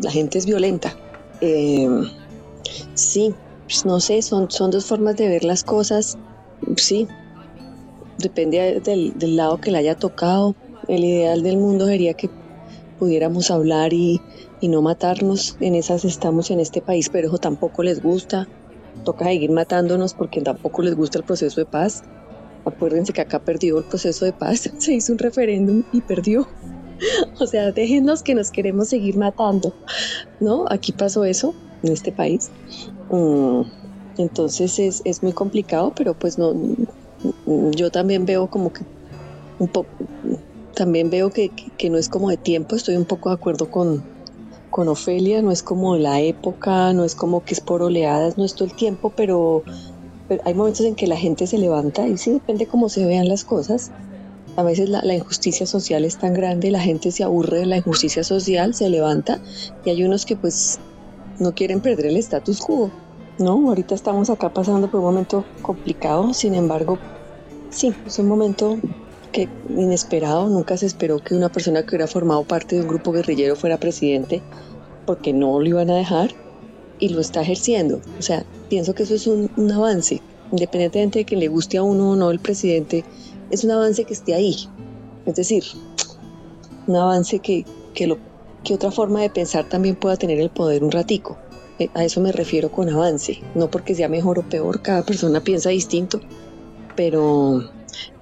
la 0.01 0.11
gente 0.11 0.37
es 0.37 0.45
violenta. 0.45 0.95
Eh, 1.41 1.87
sí, 2.93 3.33
pues 3.65 3.85
no 3.85 3.99
sé, 3.99 4.21
son, 4.21 4.49
son 4.49 4.71
dos 4.71 4.85
formas 4.85 5.15
de 5.15 5.27
ver 5.27 5.43
las 5.43 5.63
cosas, 5.63 6.17
sí, 6.75 7.07
depende 8.17 8.81
del, 8.81 9.35
lado 9.35 9.59
que 9.59 9.71
le 9.71 9.77
haya 9.79 9.95
tocado. 9.95 10.55
El 10.87 11.03
ideal 11.03 11.43
del 11.43 11.57
mundo 11.57 11.85
sería 11.85 12.13
que 12.13 12.29
pudiéramos 12.97 13.51
hablar 13.51 13.93
y, 13.93 14.21
no 14.61 14.81
matarnos. 14.81 15.57
En 15.59 15.75
esas 15.75 16.05
estamos 16.05 16.49
en 16.51 16.59
este 16.59 16.81
país, 16.81 17.09
pero 17.09 17.27
eso 17.27 17.37
tampoco 17.37 17.83
les 17.83 18.01
gusta. 18.01 18.47
toca 19.03 19.25
seguir 19.25 19.51
matándonos 19.51 20.13
porque 20.13 20.41
tampoco 20.41 20.81
les 20.81 20.95
gusta 20.95 21.19
el 21.19 21.23
proceso 21.23 21.61
de 21.61 21.65
paz. 21.65 22.03
Acuérdense 22.67 23.13
que 23.13 23.21
acá 23.21 23.39
perdió 23.39 23.77
el 23.77 23.85
proceso 23.85 24.25
de 24.25 24.33
paz, 24.33 24.69
se 24.79 24.93
hizo 24.93 25.13
un 25.13 25.19
referéndum 25.19 25.83
y 25.91 26.01
perdió. 26.01 26.47
O 27.39 27.45
sea, 27.45 27.71
déjenos 27.71 28.23
que 28.23 28.33
nos 28.33 28.49
queremos 28.49 28.87
seguir 28.87 29.17
matando, 29.17 29.71
¿no? 30.39 30.65
Aquí 30.67 30.91
pasó 30.93 31.25
eso 31.25 31.53
en 31.83 31.93
este 31.93 32.11
país. 32.11 32.49
Mm, 33.11 33.61
entonces 34.17 34.79
es, 34.79 35.03
es 35.05 35.21
muy 35.21 35.31
complicado, 35.31 35.93
pero 35.95 36.15
pues 36.15 36.39
no, 36.39 36.55
yo 37.75 37.91
también 37.91 38.25
veo 38.25 38.47
como 38.47 38.73
que 38.73 38.83
un 39.59 39.67
poco, 39.67 39.89
también 40.73 41.09
veo 41.09 41.29
que, 41.29 41.51
que, 41.77 41.89
no 41.89 41.97
es 41.97 42.09
como 42.09 42.29
de 42.29 42.37
tiempo, 42.37 42.75
estoy 42.75 42.95
un 42.95 43.05
poco 43.05 43.29
de 43.29 43.35
acuerdo 43.35 43.69
con, 43.69 44.03
con 44.69 44.87
Ofelia, 44.87 45.41
no 45.41 45.51
es 45.51 45.63
como 45.63 45.97
la 45.97 46.21
época, 46.21 46.93
no 46.93 47.03
es 47.03 47.15
como 47.15 47.43
que 47.43 47.53
es 47.53 47.61
por 47.61 47.81
oleadas, 47.81 48.37
no 48.37 48.45
es 48.45 48.55
todo 48.55 48.67
el 48.67 48.75
tiempo, 48.75 49.13
pero, 49.15 49.63
hay 50.43 50.53
momentos 50.53 50.85
en 50.85 50.95
que 50.95 51.07
la 51.07 51.17
gente 51.17 51.47
se 51.47 51.57
levanta 51.57 52.07
y 52.07 52.17
sí, 52.17 52.31
depende 52.31 52.67
cómo 52.67 52.89
se 52.89 53.05
vean 53.05 53.27
las 53.27 53.43
cosas. 53.43 53.91
A 54.55 54.63
veces 54.63 54.89
la, 54.89 55.01
la, 55.03 55.13
injusticia 55.13 55.65
social 55.67 56.03
es 56.03 56.17
tan 56.17 56.33
grande, 56.33 56.71
la 56.71 56.79
gente 56.79 57.11
se 57.11 57.23
aburre 57.23 57.59
de 57.59 57.65
la 57.67 57.77
injusticia 57.77 58.23
social, 58.23 58.73
se 58.73 58.89
levanta 58.89 59.39
y 59.85 59.91
hay 59.91 60.03
unos 60.03 60.25
que 60.25 60.35
pues 60.35 60.79
no 61.39 61.53
quieren 61.53 61.79
perder 61.79 62.07
el 62.07 62.17
status 62.17 62.59
quo. 62.61 62.89
No, 63.37 63.69
ahorita 63.69 63.93
estamos 63.93 64.31
acá 64.31 64.51
pasando 64.51 64.89
por 64.89 64.99
un 64.99 65.05
momento 65.05 65.45
complicado, 65.61 66.33
sin 66.33 66.55
embargo, 66.55 66.97
sí, 67.69 67.93
es 68.05 68.17
un 68.17 68.27
momento 68.27 68.77
que 69.31 69.47
inesperado, 69.69 70.49
nunca 70.49 70.75
se 70.77 70.87
esperó 70.87 71.19
que 71.19 71.35
una 71.35 71.49
persona 71.49 71.83
que 71.83 71.89
hubiera 71.89 72.07
formado 72.07 72.43
parte 72.43 72.75
de 72.75 72.81
un 72.81 72.87
grupo 72.87 73.11
guerrillero 73.11 73.55
fuera 73.55 73.77
presidente, 73.77 74.41
porque 75.05 75.33
no 75.33 75.59
lo 75.59 75.67
iban 75.67 75.91
a 75.91 75.95
dejar 75.95 76.31
y 76.97 77.09
lo 77.09 77.21
está 77.21 77.41
ejerciendo. 77.41 78.01
O 78.17 78.21
sea, 78.23 78.43
pienso 78.69 78.93
que 78.93 79.03
eso 79.03 79.15
es 79.15 79.27
un, 79.27 79.71
avance, 79.71 80.21
independientemente 80.51 81.19
de 81.19 81.25
que 81.25 81.35
le 81.35 81.47
guste 81.47 81.77
a 81.77 81.83
uno 81.83 82.11
o 82.11 82.15
no 82.15 82.31
el 82.31 82.39
presidente, 82.39 83.03
es 83.49 83.63
un 83.63 83.71
avance 83.71 84.03
que 84.05 84.13
esté 84.13 84.33
ahí. 84.33 84.55
Es 85.25 85.35
decir, 85.35 85.63
un 86.87 86.95
avance 86.95 87.39
que, 87.39 87.65
que, 87.93 88.07
lo, 88.07 88.17
que 88.63 88.73
otra 88.73 88.91
forma 88.91 89.21
de 89.21 89.29
pensar 89.29 89.67
también 89.67 89.95
pueda 89.95 90.17
tener 90.17 90.39
el 90.39 90.49
poder 90.49 90.83
un 90.83 90.91
ratico. 90.91 91.37
Eh, 91.79 91.89
a 91.93 92.03
eso 92.03 92.21
me 92.21 92.31
refiero 92.31 92.71
con 92.71 92.89
avance, 92.89 93.39
no 93.55 93.69
porque 93.69 93.95
sea 93.95 94.09
mejor 94.09 94.39
o 94.39 94.43
peor, 94.43 94.81
cada 94.81 95.03
persona 95.03 95.41
piensa 95.41 95.69
distinto, 95.69 96.19
pero, 96.95 97.69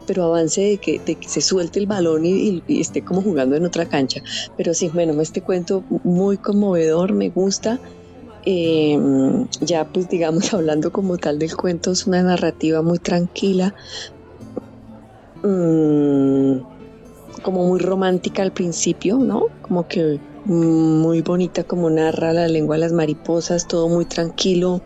pero 0.06 0.26
avance 0.26 0.62
de 0.62 0.78
que, 0.78 1.00
de 1.00 1.16
que 1.16 1.30
se 1.30 1.42
suelte 1.42 1.80
el 1.80 1.88
balón 1.88 2.26
y, 2.26 2.62
esté 2.68 3.04
como 3.04 3.22
jugando 3.22 3.56
en 3.56 3.66
otra 3.66 3.86
cancha. 3.86 4.22
Pero 4.58 4.74
sí, 4.74 4.90
bueno, 4.94 5.20
este 5.22 5.42
cuento 5.42 5.84
muy 6.04 6.38
conmovedor, 6.38 7.14
me 7.14 7.30
gusta. 7.30 7.80
Em, 8.46 9.48
ya 9.62 9.86
pues 9.92 10.08
digamos 10.08 10.54
hablando 10.54 10.92
como 10.92 11.18
tal 11.18 11.40
del 11.40 11.56
cuento, 11.56 11.92
es 11.92 12.06
una 12.06 12.22
narrativa 12.22 12.82
muy 12.84 13.00
tranquila, 13.00 13.74
mm, 15.44 16.60
como 17.42 17.66
muy 17.68 17.80
romántica 17.80 18.44
al 18.44 18.54
principio, 18.54 19.18
¿no? 19.18 19.48
Como 19.64 19.88
que 19.88 20.20
muy 20.46 21.22
bonita 21.24 21.64
como 21.64 21.90
narra 21.90 22.34
la 22.34 22.48
lengua 22.48 22.76
de 22.76 22.82
las 22.82 22.94
mariposas, 22.94 23.68
todo 23.68 23.90
muy 23.90 24.06
tranquilo, 24.06 24.80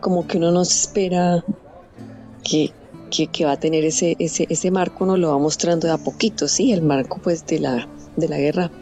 como 0.00 0.26
que 0.26 0.38
uno 0.38 0.50
no 0.50 0.64
se 0.64 0.80
espera 0.80 1.44
que, 2.42 2.72
que, 3.10 3.44
va 3.44 3.52
a 3.52 3.60
tener 3.60 3.84
ese, 3.84 4.16
ese, 4.18 4.46
ese 4.50 4.70
marco, 4.72 5.06
nos 5.06 5.20
lo 5.20 5.30
va 5.30 5.38
mostrando 5.38 5.86
de 5.86 5.92
a 5.92 5.98
poquito, 5.98 6.48
sí, 6.48 6.72
el 6.72 6.82
marco 6.82 7.20
pues 7.22 7.46
de 7.46 7.60
la, 7.60 7.88
de 8.16 8.28
la 8.28 8.38
guerra, 8.38 8.72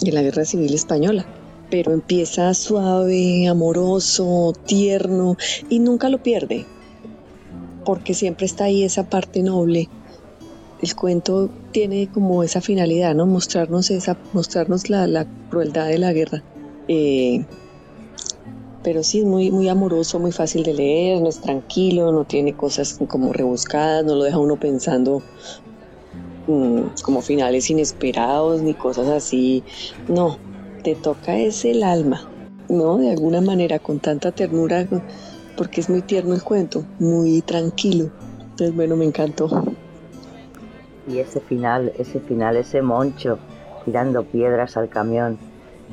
de 0.00 0.12
la 0.12 0.20
guerra 0.20 0.44
civil 0.44 0.74
española. 0.74 1.26
Pero 1.72 1.92
empieza 1.92 2.54
suave, 2.54 3.48
amoroso, 3.48 4.52
tierno 4.66 5.36
y 5.68 5.80
nunca 5.80 6.08
lo 6.08 6.22
pierde, 6.22 6.66
porque 7.84 8.14
siempre 8.14 8.46
está 8.46 8.64
ahí 8.64 8.84
esa 8.84 9.08
parte 9.08 9.42
noble 9.42 9.88
el 10.82 10.96
cuento 10.96 11.48
tiene 11.70 12.08
como 12.12 12.42
esa 12.42 12.60
finalidad, 12.60 13.14
¿no? 13.14 13.24
Mostrarnos 13.24 13.90
esa, 13.90 14.18
mostrarnos 14.32 14.90
la, 14.90 15.26
crueldad 15.48 15.86
de 15.86 15.98
la 15.98 16.12
guerra. 16.12 16.42
Eh, 16.88 17.44
pero 18.82 19.04
sí 19.04 19.20
es 19.20 19.24
muy, 19.24 19.52
muy 19.52 19.68
amoroso, 19.68 20.18
muy 20.18 20.32
fácil 20.32 20.64
de 20.64 20.74
leer, 20.74 21.22
no 21.22 21.28
es 21.28 21.40
tranquilo, 21.40 22.10
no 22.10 22.24
tiene 22.24 22.54
cosas 22.54 22.98
como 23.06 23.32
rebuscadas, 23.32 24.04
no 24.04 24.16
lo 24.16 24.24
deja 24.24 24.38
uno 24.38 24.56
pensando 24.56 25.22
mm, 26.48 26.80
como 27.04 27.22
finales 27.22 27.70
inesperados 27.70 28.60
ni 28.62 28.74
cosas 28.74 29.06
así. 29.06 29.62
No, 30.08 30.36
te 30.82 30.94
toca 30.94 31.36
es 31.36 31.64
el 31.64 31.82
alma, 31.82 32.28
¿no? 32.68 32.98
De 32.98 33.10
alguna 33.10 33.40
manera, 33.40 33.78
con 33.78 34.00
tanta 34.00 34.32
ternura, 34.32 34.86
porque 35.56 35.80
es 35.80 35.88
muy 35.88 36.02
tierno 36.02 36.34
el 36.34 36.42
cuento, 36.42 36.84
muy 36.98 37.42
tranquilo. 37.42 38.10
Entonces, 38.40 38.74
bueno, 38.74 38.96
me 38.96 39.04
encantó. 39.04 39.48
Y 41.08 41.18
ese 41.18 41.40
final, 41.40 41.92
ese 41.98 42.20
final, 42.20 42.56
ese 42.56 42.82
moncho 42.82 43.38
tirando 43.84 44.24
piedras 44.24 44.76
al 44.76 44.88
camión 44.88 45.38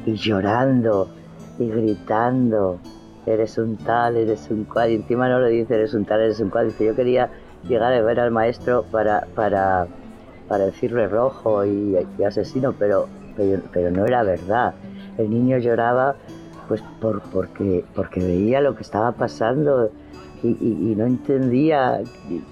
y 0.05 0.13
llorando 0.13 1.09
y 1.57 1.67
gritando, 1.67 2.79
eres 3.25 3.57
un 3.57 3.77
tal, 3.77 4.17
eres 4.17 4.49
un 4.49 4.65
cual, 4.65 4.91
y 4.91 4.95
encima 4.95 5.27
no 5.29 5.39
le 5.41 5.49
dice 5.49 5.75
eres 5.75 5.93
un 5.93 6.05
tal, 6.05 6.21
eres 6.21 6.39
un 6.39 6.49
cual, 6.49 6.67
dice 6.67 6.85
yo 6.85 6.95
quería 6.95 7.29
llegar 7.67 7.93
a 7.93 8.01
ver 8.01 8.19
al 8.19 8.31
maestro 8.31 8.85
para, 8.91 9.27
para, 9.35 9.87
para 10.47 10.65
decirle 10.65 11.07
rojo 11.07 11.65
y, 11.65 11.97
asesino, 12.25 12.73
pero, 12.77 13.07
pero, 13.71 13.91
no 13.91 14.05
era 14.05 14.23
verdad. 14.23 14.73
El 15.17 15.29
niño 15.29 15.57
lloraba 15.57 16.15
pues 16.67 16.83
por, 17.01 17.21
porque, 17.31 17.83
porque 17.95 18.19
veía 18.19 18.61
lo 18.61 18.75
que 18.75 18.83
estaba 18.83 19.11
pasando 19.11 19.89
y, 20.43 20.49
y, 20.49 20.95
no 20.95 21.05
entendía 21.05 21.99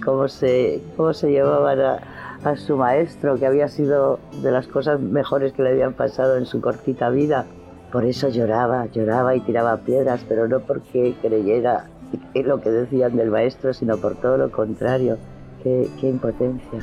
cómo 0.03 0.27
se, 0.27 0.81
cómo 0.97 1.13
se 1.13 1.31
llevaban 1.31 1.79
a 1.79 1.99
a 2.43 2.55
su 2.55 2.77
maestro, 2.77 3.37
que 3.37 3.45
había 3.45 3.67
sido 3.67 4.19
de 4.41 4.51
las 4.51 4.67
cosas 4.67 4.99
mejores 4.99 5.53
que 5.53 5.63
le 5.63 5.69
habían 5.69 5.93
pasado 5.93 6.37
en 6.37 6.45
su 6.45 6.61
cortita 6.61 7.09
vida. 7.09 7.45
Por 7.91 8.05
eso 8.05 8.29
lloraba, 8.29 8.85
lloraba 8.87 9.35
y 9.35 9.39
tiraba 9.41 9.77
piedras, 9.77 10.21
pero 10.27 10.47
no 10.47 10.59
porque 10.59 11.15
creyera 11.21 11.87
en 12.33 12.47
lo 12.47 12.61
que 12.61 12.69
decían 12.69 13.15
del 13.15 13.31
maestro, 13.31 13.73
sino 13.73 13.97
por 13.97 14.15
todo 14.15 14.37
lo 14.37 14.51
contrario. 14.51 15.17
Qué, 15.63 15.89
qué 15.99 16.09
impotencia. 16.09 16.79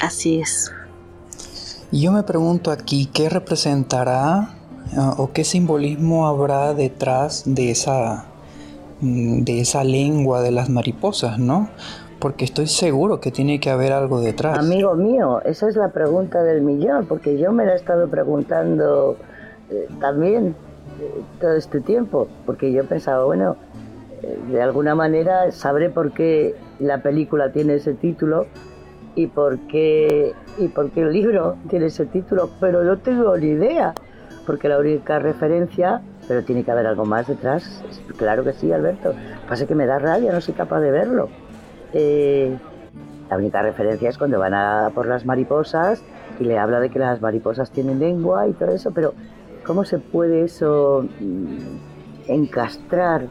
Así 0.00 0.40
es. 0.40 0.72
Y 1.92 2.02
yo 2.02 2.12
me 2.12 2.22
pregunto 2.22 2.70
aquí, 2.70 3.10
¿qué 3.12 3.28
representará 3.28 4.50
ah, 4.96 5.14
o 5.18 5.32
qué 5.32 5.42
simbolismo 5.42 6.28
habrá 6.28 6.72
detrás 6.72 7.42
de 7.46 7.72
esa, 7.72 8.26
mm, 9.00 9.42
de 9.42 9.60
esa 9.60 9.82
lengua 9.82 10.40
de 10.40 10.52
las 10.52 10.70
mariposas, 10.70 11.40
¿no? 11.40 11.68
Porque 12.20 12.44
estoy 12.44 12.68
seguro 12.68 13.20
que 13.20 13.32
tiene 13.32 13.58
que 13.58 13.70
haber 13.70 13.92
algo 13.92 14.20
detrás. 14.20 14.56
Amigo 14.56 14.94
mío, 14.94 15.42
esa 15.44 15.68
es 15.68 15.74
la 15.74 15.88
pregunta 15.88 16.44
del 16.44 16.62
millón, 16.62 17.06
porque 17.06 17.38
yo 17.38 17.50
me 17.50 17.66
la 17.66 17.72
he 17.72 17.76
estado 17.76 18.08
preguntando 18.08 19.16
eh, 19.68 19.88
también 20.00 20.54
eh, 21.00 21.22
todo 21.40 21.54
este 21.54 21.80
tiempo, 21.80 22.28
porque 22.46 22.70
yo 22.70 22.84
pensaba, 22.84 23.24
bueno, 23.24 23.56
eh, 24.22 24.38
de 24.52 24.62
alguna 24.62 24.94
manera 24.94 25.50
sabré 25.50 25.90
por 25.90 26.12
qué 26.12 26.54
la 26.78 27.02
película 27.02 27.50
tiene 27.50 27.74
ese 27.74 27.94
título 27.94 28.46
y 29.22 29.26
por 29.26 29.58
qué, 29.60 30.34
y 30.58 30.68
por 30.68 30.90
qué 30.90 31.02
el 31.02 31.12
libro 31.12 31.56
tiene 31.68 31.86
ese 31.86 32.06
título, 32.06 32.50
pero 32.60 32.82
no 32.82 32.98
tengo 32.98 33.36
ni 33.36 33.48
idea, 33.48 33.94
porque 34.46 34.68
la 34.68 34.78
única 34.78 35.18
referencia, 35.18 36.00
pero 36.26 36.42
tiene 36.42 36.64
que 36.64 36.70
haber 36.70 36.86
algo 36.86 37.04
más 37.04 37.28
detrás, 37.28 37.84
claro 38.16 38.44
que 38.44 38.52
sí, 38.52 38.72
Alberto, 38.72 39.14
pasa 39.48 39.66
que 39.66 39.74
me 39.74 39.86
da 39.86 39.98
rabia, 39.98 40.32
no 40.32 40.40
soy 40.40 40.54
capaz 40.54 40.80
de 40.80 40.90
verlo. 40.90 41.28
Eh, 41.92 42.56
la 43.28 43.36
única 43.36 43.62
referencia 43.62 44.08
es 44.08 44.18
cuando 44.18 44.38
van 44.38 44.54
a 44.54 44.90
por 44.94 45.06
las 45.06 45.24
mariposas 45.24 46.02
y 46.40 46.44
le 46.44 46.58
habla 46.58 46.80
de 46.80 46.90
que 46.90 46.98
las 46.98 47.20
mariposas 47.20 47.70
tienen 47.70 48.00
lengua 48.00 48.48
y 48.48 48.52
todo 48.52 48.70
eso, 48.70 48.90
pero 48.92 49.14
¿cómo 49.64 49.84
se 49.84 49.98
puede 49.98 50.44
eso 50.44 51.06
mm, 51.20 52.30
encastrar, 52.30 53.26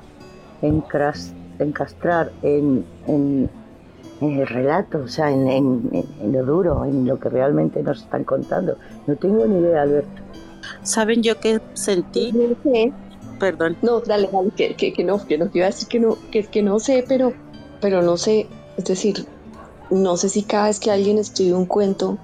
encastrar 0.62 2.32
en, 2.42 2.86
el 4.22 4.48
relato, 4.48 5.00
o 5.00 5.08
sea, 5.08 5.32
en, 5.32 5.90
lo 6.24 6.46
duro, 6.46 6.86
en 6.86 7.06
lo 7.06 7.20
que 7.20 7.30
realmente 7.30 7.82
nos 7.82 8.02
están 8.02 8.24
contando? 8.24 8.78
No 9.08 9.16
tengo 9.16 9.46
ni 9.46 9.60
idea, 9.60 9.84
Alberto. 9.84 10.22
¿Saben 10.84 11.24
yo 11.24 11.40
qué 11.40 11.60
sentí? 11.74 12.34
Perdón. 13.40 13.78
No, 13.82 14.02
dale, 14.02 14.30
dale, 14.32 14.52
que, 14.56 14.94
que, 14.94 15.04
no, 15.04 15.26
que 15.26 15.38
no, 15.38 15.50
te 15.50 15.60
iba 15.60 15.68
a 15.68 15.70
decir 15.70 15.88
que 15.88 16.00
no, 16.00 16.18
que, 16.32 16.44
que 16.44 16.62
no 16.62 16.80
sé, 16.80 17.06
pero 17.08 17.34
pero 17.82 18.02
no 18.02 18.18
sé, 18.18 18.48
es 18.78 18.86
decir, 18.86 19.26
no 19.90 20.18
sé 20.18 20.30
si 20.30 20.44
cada 20.44 20.68
vez 20.68 20.80
que 20.80 20.92
alguien 20.92 21.18
escribe 21.18 21.56
un 21.56 21.66
cuento, 21.66 22.18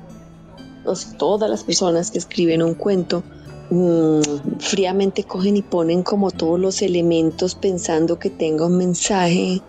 o 0.86 0.94
todas 1.18 1.50
las 1.50 1.64
personas 1.64 2.12
que 2.12 2.18
escriben 2.18 2.62
un 2.62 2.76
cuento, 2.76 3.24
mm, 3.70 4.60
fríamente 4.60 5.24
cogen 5.24 5.58
y 5.58 5.62
ponen 5.62 6.04
como 6.04 6.32
todos 6.32 6.60
los 6.60 6.82
elementos 6.82 7.56
pensando 7.56 8.20
que 8.20 8.30
tenga 8.30 8.68
un 8.68 8.78
mensaje. 8.78 9.62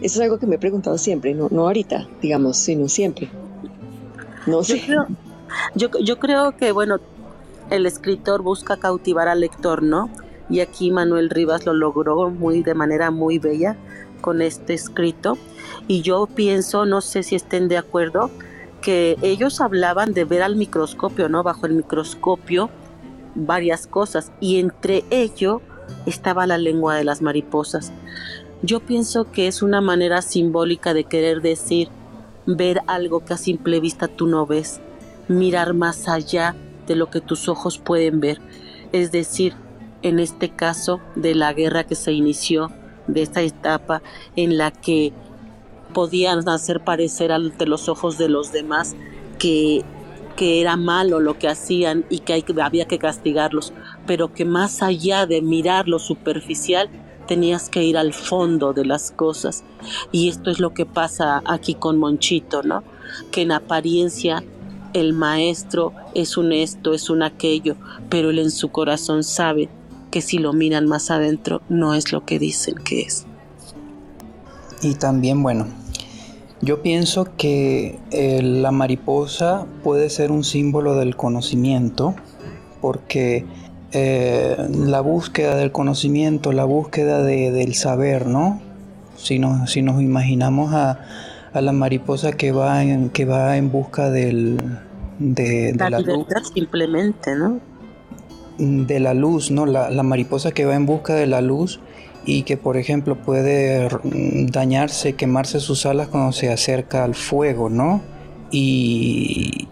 Eso 0.00 0.18
es 0.18 0.20
algo 0.20 0.38
que 0.38 0.46
me 0.46 0.56
he 0.56 0.58
preguntado 0.58 0.98
siempre, 0.98 1.34
no, 1.34 1.48
no 1.50 1.66
ahorita, 1.66 2.08
digamos, 2.20 2.56
sino 2.56 2.88
siempre. 2.88 3.30
No 4.46 4.62
sé. 4.62 4.82
yo, 5.74 5.88
yo 6.02 6.18
creo 6.18 6.56
que, 6.56 6.72
bueno, 6.72 6.98
el 7.70 7.86
escritor 7.86 8.42
busca 8.42 8.76
cautivar 8.76 9.28
al 9.28 9.40
lector, 9.40 9.82
¿no? 9.82 10.10
y 10.48 10.60
aquí 10.60 10.90
Manuel 10.90 11.30
Rivas 11.30 11.64
lo 11.66 11.72
logró 11.72 12.30
muy 12.30 12.62
de 12.62 12.74
manera 12.74 13.10
muy 13.10 13.38
bella 13.38 13.76
con 14.20 14.42
este 14.42 14.74
escrito 14.74 15.38
y 15.88 16.02
yo 16.02 16.26
pienso, 16.26 16.86
no 16.86 17.00
sé 17.00 17.22
si 17.22 17.34
estén 17.34 17.68
de 17.68 17.78
acuerdo, 17.78 18.30
que 18.80 19.16
ellos 19.22 19.60
hablaban 19.60 20.12
de 20.12 20.24
ver 20.24 20.42
al 20.42 20.56
microscopio, 20.56 21.28
¿no? 21.28 21.42
Bajo 21.42 21.66
el 21.66 21.72
microscopio 21.72 22.70
varias 23.34 23.86
cosas 23.86 24.30
y 24.40 24.60
entre 24.60 25.04
ello 25.10 25.60
estaba 26.06 26.46
la 26.46 26.58
lengua 26.58 26.94
de 26.96 27.04
las 27.04 27.22
mariposas. 27.22 27.92
Yo 28.64 28.80
pienso 28.80 29.30
que 29.30 29.46
es 29.46 29.60
una 29.60 29.82
manera 29.82 30.22
simbólica 30.22 30.94
de 30.94 31.04
querer 31.04 31.42
decir 31.42 31.90
ver 32.46 32.80
algo 32.86 33.22
que 33.22 33.34
a 33.34 33.36
simple 33.36 33.78
vista 33.78 34.08
tú 34.08 34.26
no 34.26 34.46
ves, 34.46 34.80
mirar 35.28 35.74
más 35.74 36.08
allá 36.08 36.56
de 36.86 36.96
lo 36.96 37.10
que 37.10 37.20
tus 37.20 37.50
ojos 37.50 37.76
pueden 37.76 38.20
ver, 38.20 38.40
es 38.92 39.12
decir, 39.12 39.52
en 40.00 40.18
este 40.18 40.48
caso 40.48 41.02
de 41.14 41.34
la 41.34 41.52
guerra 41.52 41.84
que 41.84 41.94
se 41.94 42.12
inició, 42.12 42.70
de 43.06 43.20
esta 43.20 43.42
etapa 43.42 44.00
en 44.34 44.56
la 44.56 44.70
que 44.70 45.12
podían 45.92 46.48
hacer 46.48 46.82
parecer 46.82 47.32
ante 47.32 47.66
los 47.66 47.90
ojos 47.90 48.16
de 48.16 48.30
los 48.30 48.50
demás 48.50 48.96
que, 49.38 49.84
que 50.36 50.62
era 50.62 50.78
malo 50.78 51.20
lo 51.20 51.38
que 51.38 51.48
hacían 51.48 52.06
y 52.08 52.20
que 52.20 52.42
había 52.62 52.86
que 52.86 52.98
castigarlos, 52.98 53.74
pero 54.06 54.32
que 54.32 54.46
más 54.46 54.82
allá 54.82 55.26
de 55.26 55.42
mirar 55.42 55.86
lo 55.86 55.98
superficial, 55.98 56.88
tenías 57.26 57.68
que 57.68 57.82
ir 57.82 57.96
al 57.96 58.12
fondo 58.12 58.72
de 58.72 58.84
las 58.84 59.10
cosas. 59.10 59.64
Y 60.12 60.28
esto 60.28 60.50
es 60.50 60.60
lo 60.60 60.74
que 60.74 60.86
pasa 60.86 61.42
aquí 61.44 61.74
con 61.74 61.98
Monchito, 61.98 62.62
¿no? 62.62 62.82
Que 63.30 63.42
en 63.42 63.52
apariencia 63.52 64.44
el 64.92 65.12
maestro 65.12 65.92
es 66.14 66.36
un 66.36 66.52
esto, 66.52 66.94
es 66.94 67.10
un 67.10 67.22
aquello, 67.22 67.76
pero 68.08 68.30
él 68.30 68.38
en 68.38 68.50
su 68.50 68.70
corazón 68.70 69.24
sabe 69.24 69.68
que 70.10 70.20
si 70.20 70.38
lo 70.38 70.52
miran 70.52 70.86
más 70.86 71.10
adentro 71.10 71.60
no 71.68 71.94
es 71.94 72.12
lo 72.12 72.24
que 72.24 72.38
dicen 72.38 72.76
que 72.76 73.02
es. 73.02 73.26
Y 74.80 74.94
también, 74.94 75.42
bueno, 75.42 75.66
yo 76.60 76.82
pienso 76.82 77.26
que 77.36 77.98
eh, 78.10 78.40
la 78.42 78.70
mariposa 78.70 79.66
puede 79.82 80.08
ser 80.10 80.30
un 80.30 80.44
símbolo 80.44 80.94
del 80.94 81.16
conocimiento 81.16 82.14
porque 82.80 83.44
eh, 83.94 84.56
la 84.70 85.00
búsqueda 85.00 85.54
del 85.54 85.70
conocimiento, 85.70 86.50
la 86.50 86.64
búsqueda 86.64 87.22
del 87.22 87.74
saber, 87.74 88.26
¿no? 88.26 88.60
Si 89.16 89.38
nos, 89.38 89.70
si 89.70 89.82
nos 89.82 90.02
imaginamos 90.02 90.74
a, 90.74 90.98
la 91.54 91.70
mariposa 91.70 92.32
que 92.32 92.50
va 92.50 92.82
en, 92.82 93.10
que 93.10 93.24
va 93.24 93.56
en 93.56 93.70
busca 93.70 94.10
del, 94.10 94.58
de, 95.20 95.72
la, 95.78 96.00
luz. 96.00 96.26
simplemente, 96.52 97.36
¿no? 97.36 97.60
De 98.58 98.98
la 98.98 99.14
luz, 99.14 99.52
¿no? 99.52 99.64
La, 99.64 99.88
la, 99.90 100.02
mariposa 100.02 100.50
que 100.50 100.64
va 100.64 100.74
en 100.74 100.86
busca 100.86 101.14
de 101.14 101.28
la 101.28 101.40
luz 101.40 101.78
y 102.26 102.42
que, 102.42 102.56
por 102.56 102.76
ejemplo, 102.76 103.14
puede 103.14 103.88
dañarse, 104.50 105.12
quemarse 105.12 105.60
sus 105.60 105.86
alas 105.86 106.08
cuando 106.08 106.32
se 106.32 106.50
acerca 106.50 107.04
al 107.04 107.14
fuego, 107.14 107.70
¿no? 107.70 108.00
Y, 108.50 109.68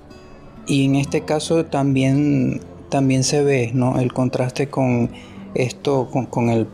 y 0.69 0.85
en 0.85 0.95
este 0.95 1.23
caso 1.23 1.65
también 1.65 2.61
también 2.93 3.25
se 3.25 3.43
ve 3.43 3.71
¿no? 3.73 3.99
el 3.99 4.13
contraste 4.13 4.69
con 4.69 5.09
esto, 5.55 6.11
con, 6.11 6.51
el, 6.51 6.67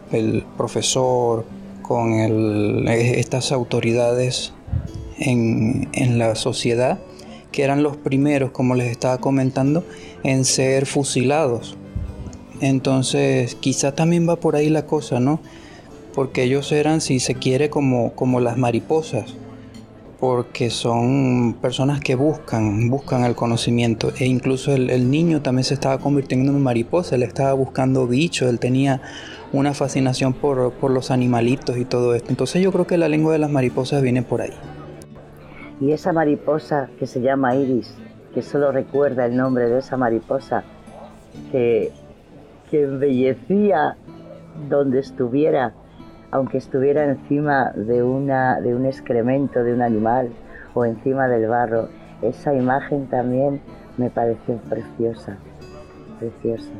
profesor, 0.57 1.44
con 1.81 2.12
estas 2.88 3.52
autoridades 3.52 4.52
en, 5.20 6.18
la 6.18 6.35
sociedad, 6.35 6.98
que 7.52 7.62
eran 7.62 7.85
los 7.85 7.96
primeros, 7.96 8.50
como 8.50 8.74
les 8.74 8.90
estaba 8.90 9.18
comentando, 9.18 9.85
en 10.24 10.44
ser 10.44 10.87
fusilados. 10.87 11.76
Entonces, 12.61 13.54
quizá 13.54 13.94
también 13.94 14.28
va 14.28 14.40
por 14.40 14.57
ahí 14.57 14.70
la 14.70 14.87
cosa, 14.87 15.20
¿no? 15.20 15.38
Porque 16.14 16.42
ellos 16.42 16.72
eran, 16.72 17.00
si 17.00 17.20
se 17.20 17.37
quiere, 17.37 17.70
como, 17.70 18.12
como 18.14 18.40
las 18.40 18.59
mariposas 18.59 19.37
porque 20.20 20.68
son 20.70 21.54
personas 21.61 22.00
que 22.00 22.16
buscan, 22.16 22.90
buscan 22.90 23.24
el 23.24 23.37
conocimiento. 23.37 24.11
E 24.18 24.26
incluso 24.26 24.72
el, 24.72 25.11
niño 25.11 25.42
también 25.42 25.64
se 25.64 25.74
estaba 25.74 25.98
convirtiendo 25.98 26.50
en 26.50 26.61
mariposa, 26.61 27.14
él 27.14 27.22
estaba 27.22 27.52
buscando 27.52 28.07
bichos, 28.07 28.48
él 28.48 28.59
tenía 28.59 29.00
una 29.52 29.74
fascinación 29.74 30.33
por, 30.33 30.72
por, 30.72 30.90
los 30.90 31.11
animalitos 31.11 31.76
y 31.76 31.85
todo 31.85 32.14
esto. 32.14 32.31
Entonces 32.31 32.62
yo 32.62 32.72
creo 32.72 32.87
que 32.87 32.98
la 32.98 33.09
lengua 33.09 33.33
de 33.33 33.38
las 33.38 33.50
mariposas 33.50 34.02
viene 34.02 34.22
por 34.22 34.42
ahí. 34.42 34.52
Y 35.81 35.92
esa 35.92 36.12
mariposa 36.12 36.90
que 36.98 37.07
se 37.07 37.20
llama 37.20 37.54
Iris, 37.54 37.94
que 38.35 38.42
solo 38.42 38.72
recuerda 38.72 39.26
el 39.26 39.37
nombre 39.37 39.68
de 39.68 39.78
esa 39.78 39.96
mariposa, 39.96 40.64
que, 41.52 41.92
que 42.70 42.83
embellecía 42.83 43.96
donde 44.68 44.98
estuviera 44.98 45.74
aunque 46.30 46.58
estuviera 46.58 47.04
encima 47.04 47.72
de, 47.74 48.02
una, 48.02 48.60
de 48.60 48.74
un 48.74 48.86
excremento 48.86 49.62
de 49.62 49.72
un 49.72 49.82
animal 49.82 50.30
o 50.74 50.84
encima 50.84 51.28
del 51.28 51.48
barro, 51.48 51.88
esa 52.22 52.54
imagen 52.54 53.06
también 53.08 53.60
me 53.96 54.10
pareció 54.10 54.56
preciosa, 54.68 55.36
preciosa, 56.18 56.70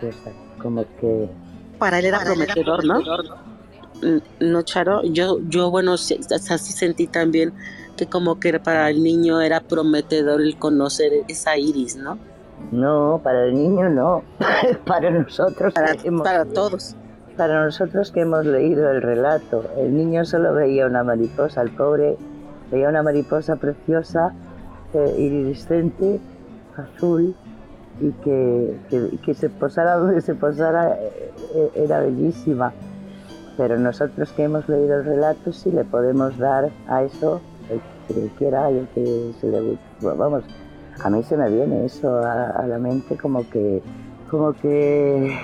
preciosa, 0.00 0.30
como 0.62 0.84
que... 1.00 1.28
Para 1.78 1.98
él 1.98 2.06
era 2.06 2.20
prometedor, 2.20 2.84
¿no? 2.84 3.00
Mm, 4.02 4.18
no, 4.40 4.62
Charo, 4.62 5.02
yo, 5.04 5.38
yo 5.48 5.70
bueno, 5.70 5.94
así 5.94 6.72
sentí 6.72 7.06
también 7.06 7.52
que 7.96 8.06
como 8.06 8.38
que 8.38 8.58
para 8.60 8.90
el 8.90 9.02
niño 9.02 9.40
era 9.40 9.60
prometedor 9.60 10.40
el 10.40 10.58
conocer 10.58 11.12
esa 11.28 11.56
iris, 11.56 11.96
¿no? 11.96 12.18
No, 12.72 13.20
para 13.22 13.46
el 13.46 13.54
niño 13.54 13.88
no, 13.88 14.22
para 14.86 15.10
nosotros. 15.10 15.74
Para, 15.74 15.94
para 16.22 16.44
todos. 16.44 16.94
Para 17.36 17.62
nosotros 17.62 18.12
que 18.12 18.22
hemos 18.22 18.46
leído 18.46 18.90
el 18.90 19.02
relato, 19.02 19.62
el 19.76 19.94
niño 19.94 20.24
solo 20.24 20.54
veía 20.54 20.86
una 20.86 21.04
mariposa, 21.04 21.60
el 21.60 21.70
pobre 21.70 22.16
veía 22.70 22.88
una 22.88 23.02
mariposa 23.02 23.56
preciosa, 23.56 24.32
eh, 24.94 25.14
iridiscente, 25.18 26.18
azul, 26.78 27.34
y 28.00 28.10
que, 28.24 28.78
que, 29.22 29.34
se 29.34 29.50
posara 29.50 29.96
donde 29.96 30.22
se 30.22 30.34
posara 30.34 30.94
eh, 30.94 31.32
eh, 31.54 31.70
era 31.74 32.00
bellísima. 32.00 32.72
Pero 33.58 33.78
nosotros 33.78 34.32
que 34.32 34.44
hemos 34.44 34.66
leído 34.66 35.00
el 35.00 35.04
relato 35.04 35.52
sí 35.52 35.70
le 35.70 35.84
podemos 35.84 36.38
dar 36.38 36.70
a 36.88 37.02
eso 37.02 37.42
el 37.68 37.80
que 38.08 38.28
quiera 38.36 38.70
y 38.70 38.78
el 38.78 38.88
que 38.88 39.32
se 39.40 39.48
le 39.48 39.78
Vamos, 40.00 40.44
a 41.02 41.10
mí 41.10 41.22
se 41.22 41.36
me 41.36 41.50
viene 41.50 41.84
eso 41.84 42.18
a, 42.18 42.48
a 42.50 42.66
la 42.66 42.78
mente 42.78 43.16
como 43.16 43.48
que, 43.50 43.82
como 44.30 44.54
que 44.54 45.38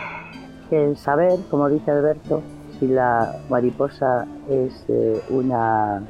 el 0.72 0.96
saber, 0.96 1.38
como 1.50 1.68
dice 1.68 1.90
Alberto, 1.90 2.42
si 2.78 2.87
la 2.88 3.40
mariposa 3.50 4.26
es 4.48 4.85
eh, 4.88 5.20
una, 5.30 6.02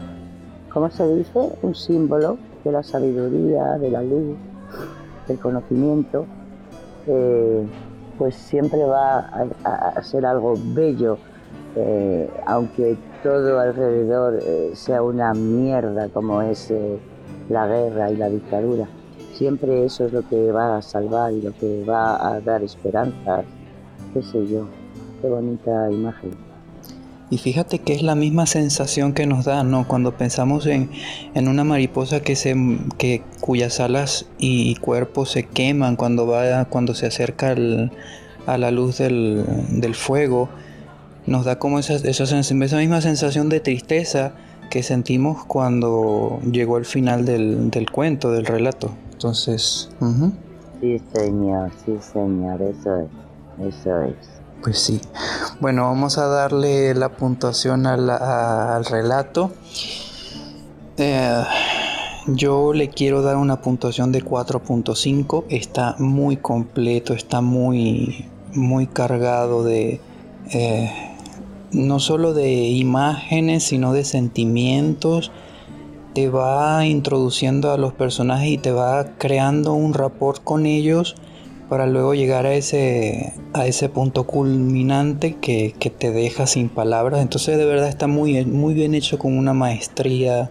¿cómo 0.73 0.89
se 0.91 1.07
dice? 1.17 1.51
Un 1.63 1.75
símbolo 1.75 2.39
de 2.65 2.73
la 2.73 2.83
sabiduría, 2.83 3.79
de 3.79 3.91
la 3.91 4.03
luz, 4.03 4.37
del 5.27 5.39
conocimiento, 5.39 6.27
eh, 7.07 7.67
pues 8.17 8.37
siempre 8.37 8.85
va 8.85 9.19
a, 9.65 10.03
ser 10.03 10.25
algo 10.25 10.55
bello, 10.57 11.19
eh, 11.75 12.31
aunque 12.47 12.97
todo 13.23 13.59
alrededor 13.59 14.41
sea 14.75 15.03
una 15.03 15.35
mierda 15.35 16.09
como 16.09 16.41
es 16.43 16.73
la 17.49 17.67
guerra 17.67 18.11
y 18.11 18.17
la 18.17 18.29
dictadura. 18.29 18.87
Siempre 19.35 19.85
eso 19.85 20.07
es 20.07 20.13
lo 20.13 20.29
que 20.29 20.53
va 20.53 20.77
a 20.77 20.83
salvar 20.83 21.33
y 21.33 21.43
lo 21.43 21.53
que 21.53 21.85
va 21.85 22.35
a 22.35 22.41
dar 22.41 22.63
esperanzas 22.63 23.45
qué 24.13 24.23
sé 24.23 24.47
yo, 24.47 24.67
qué 25.21 25.29
bonita 25.29 25.91
imagen. 25.91 26.31
Y 27.33 27.39
fíjate 27.39 27.79
que 27.79 27.95
es 27.95 28.03
la 28.03 28.15
misma 28.15 28.45
sensación 28.45 29.15
que 29.15 29.27
nos 29.27 29.47
da, 29.47 29.65
¿no? 29.65 29.89
Cuando 29.89 30.19
pensamos 30.19 30.67
en, 30.67 30.91
una 31.35 31.65
mariposa 31.65 32.21
que 32.21 32.37
se, 32.37 32.55
que, 32.99 33.23
cuyas 33.41 33.81
alas 33.81 34.27
y 34.37 34.75
cuerpo 34.75 35.25
se 35.25 35.45
queman 35.45 35.97
cuando, 35.97 36.27
va, 36.27 36.67
cuando 36.67 36.95
se 36.95 37.07
acerca 37.07 37.57
a 38.47 38.59
la 38.59 38.71
luz 38.71 38.99
del, 38.99 39.95
fuego, 39.95 40.51
nos 41.27 41.47
da 41.47 41.59
como 41.59 41.79
esa, 41.79 41.95
esa, 41.95 42.77
misma 42.77 43.01
sensación 43.01 43.49
de 43.49 43.61
tristeza 43.61 44.35
que 44.69 44.83
sentimos 44.83 45.43
cuando 45.47 46.39
llegó 46.51 46.77
el 46.77 46.85
final 46.85 47.25
del, 47.25 47.91
cuento, 47.91 48.31
del 48.31 48.45
relato. 48.45 48.91
Entonces... 49.13 49.89
Sí, 50.83 51.01
señor, 51.15 51.71
sí, 51.87 51.97
señor, 52.13 52.61
eso 52.61 53.01
es. 53.01 53.07
Eso 53.59 54.03
es. 54.03 54.43
Pues 54.63 54.79
sí. 54.79 55.01
Bueno, 55.61 55.83
vamos 55.83 56.19
a 56.19 56.27
darle 56.27 56.95
la 56.95 57.17
puntuación 57.17 57.87
al, 57.87 58.85
relato. 58.85 59.51
Eh, 60.97 61.43
yo 62.29 62.73
le 62.73 62.89
quiero 62.89 63.23
dar 63.23 63.37
una 63.37 63.61
puntuación 63.61 64.13
de 64.13 64.25
4.5. 64.25 65.47
Está 65.49 65.97
muy 65.99 66.37
completo, 66.37 67.13
está 67.13 67.41
muy, 67.41 68.29
muy 68.55 68.87
cargado 68.87 69.65
de... 69.65 70.01
Eh, 70.53 70.91
no 71.73 71.99
solo 71.99 72.33
de 72.35 72.53
imágenes, 72.53 73.65
sino 73.65 73.93
de 73.93 74.05
sentimientos. 74.05 75.33
Te 76.15 76.29
va 76.29 76.87
introduciendo 76.87 77.73
a 77.73 77.79
los 77.79 77.95
personajes 77.95 78.49
y 78.49 78.59
te 78.59 78.71
va 78.71 79.17
creando 79.19 79.73
un 79.75 79.93
rapport 79.95 80.45
con 80.45 80.67
ellos 80.67 81.17
para 81.73 81.87
luego 81.87 82.13
llegar 82.13 82.45
a 82.45 82.53
ese, 82.53 83.33
a 83.55 83.67
ese 83.67 83.89
punto 83.89 84.25
culminante 84.25 85.37
que, 85.37 85.75
que, 85.79 85.89
te 85.89 86.11
deja 86.11 86.47
sin 86.47 86.69
palabras. 86.69 87.23
Entonces 87.23 87.57
de 87.57 87.65
verdad 87.65 87.89
está 87.89 88.07
muy, 88.07 88.45
muy 88.45 88.75
bien 88.75 88.95
hecho 88.95 89.19
con 89.19 89.39
una 89.39 89.55
maestría 89.55 90.51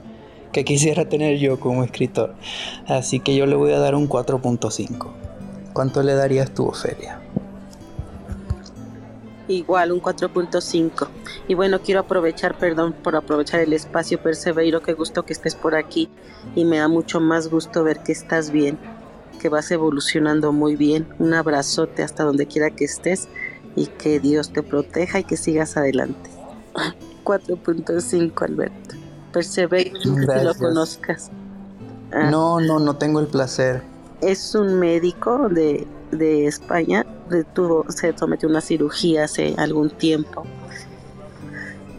que 0.52 0.66
quisiera 0.66 1.08
tener 1.10 1.38
yo 1.38 1.60
como 1.60 1.84
escritor. 1.84 2.34
Así 2.88 3.20
que 3.20 3.36
yo 3.36 3.46
le 3.46 3.56
voy 3.56 3.72
a 3.72 3.78
dar 3.78 3.94
un 3.94 4.10
4.5. 4.10 5.12
¿Cuánto 5.74 6.02
le 6.02 6.16
darías 6.16 6.52
tú, 6.56 6.66
Ofelia? 6.66 7.22
Igual, 9.48 9.92
un 9.92 10.02
4.5. 10.02 11.08
Y 11.48 11.54
bueno, 11.54 11.82
quiero 11.82 12.00
aprovechar, 12.00 12.58
perdón, 12.58 12.94
por 12.94 13.16
aprovechar 13.16 13.60
el 13.60 13.74
espacio, 13.74 14.20
Perseveiro, 14.20 14.82
qué 14.82 14.94
gusto 14.94 15.22
que 15.22 15.34
estés 15.34 15.54
por 15.54 15.76
aquí. 15.76 16.10
Y 16.56 16.66
me 16.66 16.80
da 16.80 16.88
mucho 16.88 17.20
más 17.20 17.48
gusto 17.48 17.84
ver 17.84 18.00
que 18.00 18.12
estás 18.12 18.50
bien, 18.50 18.80
que 19.42 19.50
vas 19.50 19.72
evolucionando 19.72 20.52
muy 20.52 20.76
bien. 20.76 21.08
Un 21.18 21.34
abrazote 21.34 22.04
hasta 22.04 22.24
donde 22.24 22.46
quiera 22.46 22.70
que 22.70 22.86
estés 22.86 23.28
y 23.76 23.88
que 23.88 24.20
Dios 24.20 24.54
te 24.54 24.62
proteja 24.62 25.20
y 25.20 25.24
que 25.24 25.36
sigas 25.36 25.78
adelante. 25.78 26.30
4.5, 27.24 28.46
Alberto. 28.46 28.96
Perseveiro, 29.34 30.00
que 30.00 30.44
lo 30.44 30.54
conozcas. 30.56 31.32
Ah. 32.12 32.30
No, 32.30 32.60
no, 32.60 32.80
no 32.80 32.98
tengo 32.98 33.20
el 33.20 33.28
placer. 33.28 33.82
Es 34.22 34.54
un 34.54 34.80
médico 34.80 35.50
de, 35.50 35.88
de 36.12 36.46
España, 36.46 37.06
tuvo, 37.54 37.86
se 37.90 38.16
sometió 38.16 38.48
a 38.48 38.52
una 38.52 38.62
cirugía 38.62 39.24
hace 39.24 39.56
algún 39.58 39.90
tiempo. 39.90 40.44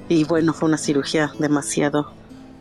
Y 0.08 0.24
bueno, 0.24 0.52
fue 0.52 0.68
una 0.68 0.78
cirugía 0.78 1.32
demasiado, 1.38 2.12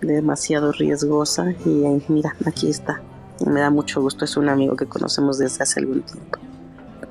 demasiado 0.02 0.72
riesgosa. 0.72 1.52
Y 1.66 1.84
eh, 1.84 2.02
mira, 2.08 2.36
aquí 2.46 2.70
está. 2.70 3.02
Me 3.46 3.60
da 3.60 3.70
mucho 3.70 4.02
gusto, 4.02 4.26
es 4.26 4.38
un 4.38 4.50
amigo 4.50 4.76
que 4.76 4.86
conocemos 4.86 5.38
desde 5.38 5.64
hace 5.64 5.80
algún 5.80 6.02
tiempo. 6.02 6.40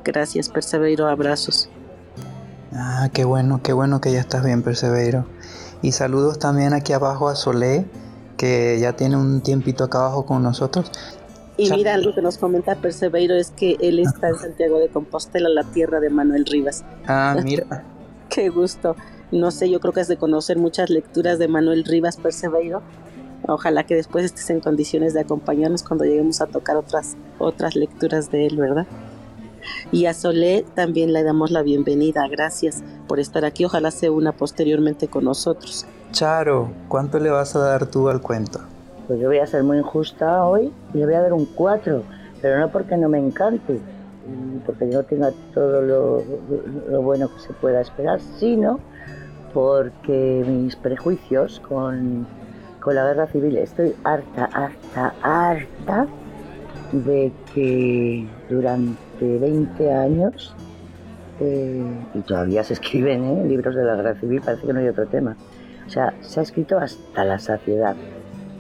Gracias, 0.05 0.49
Perseveiro, 0.49 1.07
abrazos. 1.09 1.69
Ah, 2.73 3.09
qué 3.13 3.25
bueno, 3.25 3.61
qué 3.63 3.73
bueno 3.73 4.01
que 4.01 4.13
ya 4.13 4.21
estás 4.21 4.45
bien, 4.45 4.63
Perseveiro. 4.63 5.27
Y 5.83 5.93
saludos 5.93 6.39
también 6.39 6.73
aquí 6.73 6.93
abajo 6.93 7.29
a 7.29 7.37
Solé, 7.37 7.87
que 8.37 8.79
ya 8.81 8.95
tiene 8.95 9.17
un 9.17 9.41
tiempito 9.41 9.85
acá 9.85 9.99
abajo 9.99 10.27
con 10.27 10.43
nosotros. 10.43 10.91
Y 11.57 11.71
mira, 11.71 11.95
algo 11.95 12.15
que 12.15 12.23
nos 12.23 12.39
comenta 12.39 12.75
Perseveiro 12.77 13.35
es 13.35 13.51
que 13.51 13.77
él 13.81 13.99
está 13.99 14.29
en 14.29 14.39
Santiago 14.39 14.79
de 14.79 14.89
Compostela, 14.89 15.49
la 15.49 15.65
tierra 15.65 16.01
de 16.01 16.09
Manuel 16.09 16.47
Rivas. 16.47 16.85
Ah, 17.07 17.37
mira. 17.45 17.85
Qué 18.31 18.49
gusto. 18.49 18.97
No 19.31 19.51
sé, 19.51 19.69
yo 19.69 19.81
creo 19.81 19.93
que 19.93 20.01
es 20.01 20.09
de 20.09 20.17
conocer 20.17 20.59
muchas 20.59 20.91
lecturas 20.91 21.39
de 21.39 21.49
Manuel 21.49 21.85
Rivas 21.85 22.17
Perseveiro. 22.17 22.83
Ojalá 23.47 23.85
que 23.85 23.95
después 23.95 24.25
estés 24.25 24.51
en 24.51 24.61
condiciones 24.61 25.15
de 25.15 25.21
acompañarnos 25.21 25.83
cuando 25.83 26.05
lleguemos 26.05 26.41
a 26.41 26.47
tocar 26.47 26.77
otras, 26.77 27.17
otras 27.39 27.75
lecturas 27.75 28.31
de 28.31 28.47
él, 28.47 28.57
¿verdad? 28.57 28.87
Y 29.93 30.07
a 30.07 30.15
Solé 30.15 30.65
también 30.75 31.13
le 31.13 31.23
damos 31.23 31.51
la 31.51 31.63
bienvenida. 31.63 32.27
Gracias 32.29 32.83
por 33.09 33.19
estar 33.19 33.45
aquí. 33.45 33.65
Ojalá 33.65 33.91
se 33.91 34.11
una 34.11 34.33
posteriormente 34.33 35.09
con 35.09 35.25
nosotros. 35.25 35.87
Charo, 36.13 36.71
¿cuánto 36.89 37.19
le 37.19 37.31
vas 37.31 37.57
a 37.57 37.61
dar 37.61 37.87
tú 37.87 38.09
al 38.09 38.21
cuento? 38.21 38.61
Pues 39.07 39.21
yo 39.21 39.29
voy 39.29 39.39
a 39.39 39.47
ser 39.47 39.63
muy 39.63 39.79
injusta 39.79 40.45
hoy 40.45 40.73
y 40.95 40.99
le 40.99 41.07
voy 41.07 41.15
a 41.15 41.21
dar 41.21 41.33
un 41.33 41.47
4, 41.47 42.03
pero 42.41 42.59
no 42.61 42.71
porque 42.71 42.97
no 42.97 43.09
me 43.09 43.19
encante, 43.19 43.81
porque 44.67 44.91
yo 44.91 44.99
no 44.99 45.05
tenga 45.05 45.33
todo 45.53 45.83
lo, 45.83 46.23
lo 46.89 47.03
bueno 47.03 47.29
que 47.35 47.41
se 47.41 47.53
pueda 47.55 47.81
esperar, 47.81 48.21
sino 48.39 48.79
porque 49.53 50.45
mis 50.47 50.77
prejuicios 50.77 51.61
con, 51.61 52.27
con 52.81 52.95
la 52.95 53.05
guerra 53.05 53.27
civil, 53.27 53.57
estoy 53.59 53.95
harta, 54.05 54.47
harta, 54.53 55.15
harta 55.23 56.07
de 56.93 57.33
que 57.55 58.27
durante 58.49 59.39
20 59.39 59.93
años, 59.93 60.55
eh, 61.41 61.85
y 62.15 62.21
todavía 62.21 62.65
se 62.65 62.75
escriben 62.75 63.25
¿eh? 63.25 63.45
libros 63.47 63.75
de 63.75 63.85
la 63.85 63.97
guerra 63.97 64.15
civil, 64.15 64.41
parece 64.45 64.67
que 64.67 64.73
no 64.73 64.81
hay 64.81 64.89
otro 64.89 65.07
tema, 65.07 65.37
o 65.87 65.91
sea, 65.91 66.15
se 66.21 66.41
ha 66.41 66.43
escrito 66.43 66.79
hasta 66.79 67.25
la 67.25 67.39
saciedad. 67.39 67.97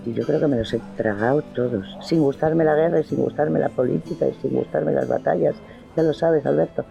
Y 0.06 0.14
yo 0.14 0.24
creo 0.24 0.40
que 0.40 0.46
me 0.46 0.56
los 0.56 0.72
he 0.72 0.80
tragado 0.96 1.42
todos, 1.54 1.98
sin 2.02 2.20
gustarme 2.20 2.64
la 2.64 2.74
guerra 2.74 3.00
y 3.00 3.04
sin 3.04 3.18
gustarme 3.18 3.58
la 3.58 3.68
política 3.68 4.26
y 4.26 4.34
sin 4.40 4.52
gustarme 4.52 4.92
las 4.92 5.08
batallas, 5.08 5.54
ya 5.96 6.02
lo 6.02 6.14
sabes, 6.14 6.46
Alberto. 6.46 6.84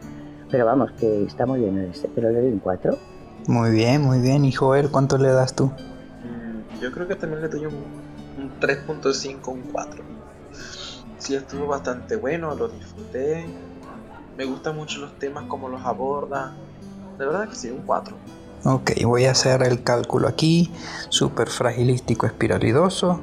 Pero 0.51 0.65
vamos, 0.65 0.91
que 0.93 1.23
está 1.23 1.45
muy 1.45 1.59
bien, 1.59 1.77
este, 1.79 2.09
pero 2.13 2.29
le 2.29 2.41
doy 2.41 2.51
un 2.51 2.59
4. 2.59 2.97
Muy 3.47 3.71
bien, 3.71 4.01
muy 4.01 4.19
bien. 4.19 4.45
¿Y 4.45 4.51
Joel, 4.51 4.89
cuánto 4.89 5.17
le 5.17 5.29
das 5.29 5.55
tú? 5.55 5.71
Yo 6.81 6.91
creo 6.91 7.07
que 7.07 7.15
también 7.15 7.41
le 7.41 7.47
doy 7.47 7.65
un, 7.65 7.75
un 8.37 8.59
3.5, 8.59 9.47
un 9.47 9.61
4 9.71 10.19
sí 11.19 11.35
estuvo 11.35 11.67
bastante 11.67 12.15
bueno, 12.15 12.55
lo 12.55 12.69
disfruté. 12.69 13.45
Me 14.37 14.45
gustan 14.45 14.75
mucho 14.75 14.99
los 14.99 15.19
temas 15.19 15.45
como 15.45 15.69
los 15.69 15.85
aborda. 15.85 16.55
De 17.17 17.25
verdad 17.25 17.49
que 17.49 17.55
sí, 17.55 17.69
un 17.69 17.83
4. 17.85 18.15
Ok, 18.63 18.91
voy 19.05 19.25
a 19.25 19.31
hacer 19.31 19.61
el 19.63 19.83
cálculo 19.83 20.27
aquí. 20.27 20.71
Super 21.09 21.49
fragilístico 21.49 22.25
espiralidoso. 22.25 23.21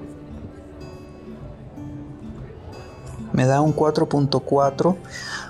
Me 3.33 3.47
da 3.47 3.61
un 3.61 3.75
4.4. 3.75 4.97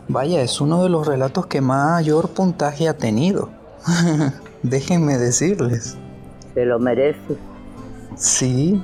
Vaya, 0.08 0.40
es 0.40 0.60
uno 0.60 0.82
de 0.82 0.88
los 0.88 1.06
relatos 1.06 1.46
que 1.46 1.60
mayor 1.60 2.30
puntaje 2.30 2.88
ha 2.88 2.96
tenido. 2.96 3.50
Déjenme 4.62 5.18
decirles. 5.18 5.96
Se 6.54 6.64
lo 6.64 6.78
merece. 6.78 7.36
Sí, 8.16 8.82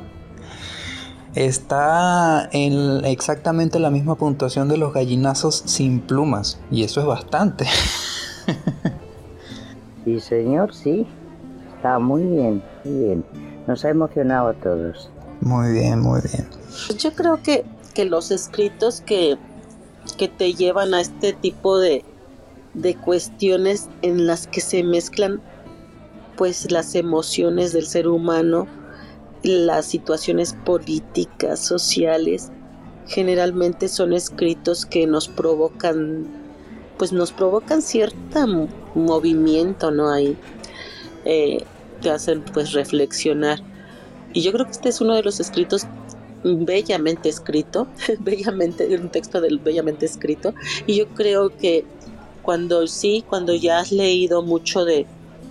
está 1.35 2.49
en 2.53 3.05
exactamente 3.05 3.79
la 3.79 3.91
misma 3.91 4.17
puntuación 4.17 4.69
de 4.69 4.77
los 4.77 4.93
gallinazos 4.93 5.63
sin 5.67 6.01
plumas. 6.01 6.61
Y 6.71 6.85
eso 6.85 7.01
es 7.01 7.07
bastante. 7.07 7.65
sí, 10.05 10.21
señor, 10.21 10.75
sí. 10.75 11.07
Está 11.77 11.99
muy 11.99 12.23
bien, 12.23 12.63
muy 12.85 13.05
bien. 13.05 13.25
Nos 13.67 13.85
ha 13.85 13.91
emocionado 13.91 14.49
a 14.49 14.55
todos. 14.55 15.11
Muy 15.41 15.73
bien, 15.73 16.01
muy 16.01 16.21
bien. 16.21 16.47
Yo 16.99 17.13
creo 17.15 17.43
que, 17.43 17.65
que 17.95 18.05
los 18.05 18.31
escritos 18.31 19.01
que, 19.01 19.39
que 20.19 20.29
te 20.29 20.53
llevan 20.53 20.95
a 20.95 21.01
este 21.01 21.33
tipo 21.33 21.79
de, 21.79 22.05
de 22.75 22.95
cuestiones 22.97 23.89
en 24.03 24.27
las 24.27 24.47
que 24.47 24.61
se 24.61 24.83
mezclan 24.83 25.41
pues 26.37 26.71
las 26.71 26.95
emociones 26.95 27.73
del 27.73 27.87
ser 27.87 28.09
humano 28.09 28.67
las 29.43 29.87
situaciones 29.87 30.55
políticas, 30.65 31.61
sociales, 31.61 32.51
generalmente 33.07 33.89
son 33.89 34.13
escritos 34.13 34.87
que 34.87 35.07
nos 35.07 35.29
provocan, 35.29 36.27
pues 36.99 37.13
nos 37.13 37.33
provocan 37.33 37.83
cierto 37.83 38.69
movimiento, 38.95 39.91
¿no? 39.91 40.11
Ahí 40.11 40.37
eh, 41.25 41.65
te 42.01 42.11
hacen 42.11 42.43
pues 42.53 42.73
reflexionar. 42.73 43.61
Y 44.33 44.43
yo 44.43 44.53
creo 44.53 44.65
que 44.65 44.73
este 44.73 44.89
es 44.89 45.01
uno 45.01 45.15
de 45.15 45.23
los 45.23 45.41
escritos 45.41 45.87
bellamente 46.45 47.29
escrito, 47.29 47.87
bellamente, 48.21 48.87
un 48.97 49.09
texto 49.09 49.41
del 49.41 49.59
bellamente 49.59 50.07
escrito. 50.07 50.55
Y 50.87 50.97
yo 50.97 51.09
creo 51.09 51.57
que 51.57 51.85
cuando 52.43 52.87
sí, 52.87 53.25
cuando 53.29 53.55
ya 53.55 53.81
has 53.81 53.93
leído 53.93 54.43
mucho 54.43 54.85
de, 54.85 55.07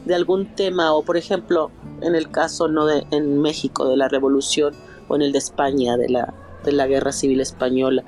de 0.06 0.16
algún 0.16 0.56
tema 0.56 0.94
o 0.94 1.04
por 1.04 1.18
ejemplo 1.18 1.72
en 2.02 2.16
el 2.16 2.32
caso 2.32 2.68
no 2.68 2.86
de 2.86 3.06
en 3.12 3.40
México 3.40 3.88
de 3.88 3.98
la 3.98 4.08
revolución 4.08 4.74
o 5.08 5.16
en 5.16 5.22
el 5.22 5.32
de 5.32 5.38
España 5.38 5.98
de 5.98 6.10
la 6.10 6.34
de 6.64 6.72
la 6.72 6.88
guerra 6.88 7.12
civil 7.12 7.42
española 7.42 8.04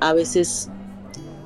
a 0.00 0.12
veces 0.12 0.68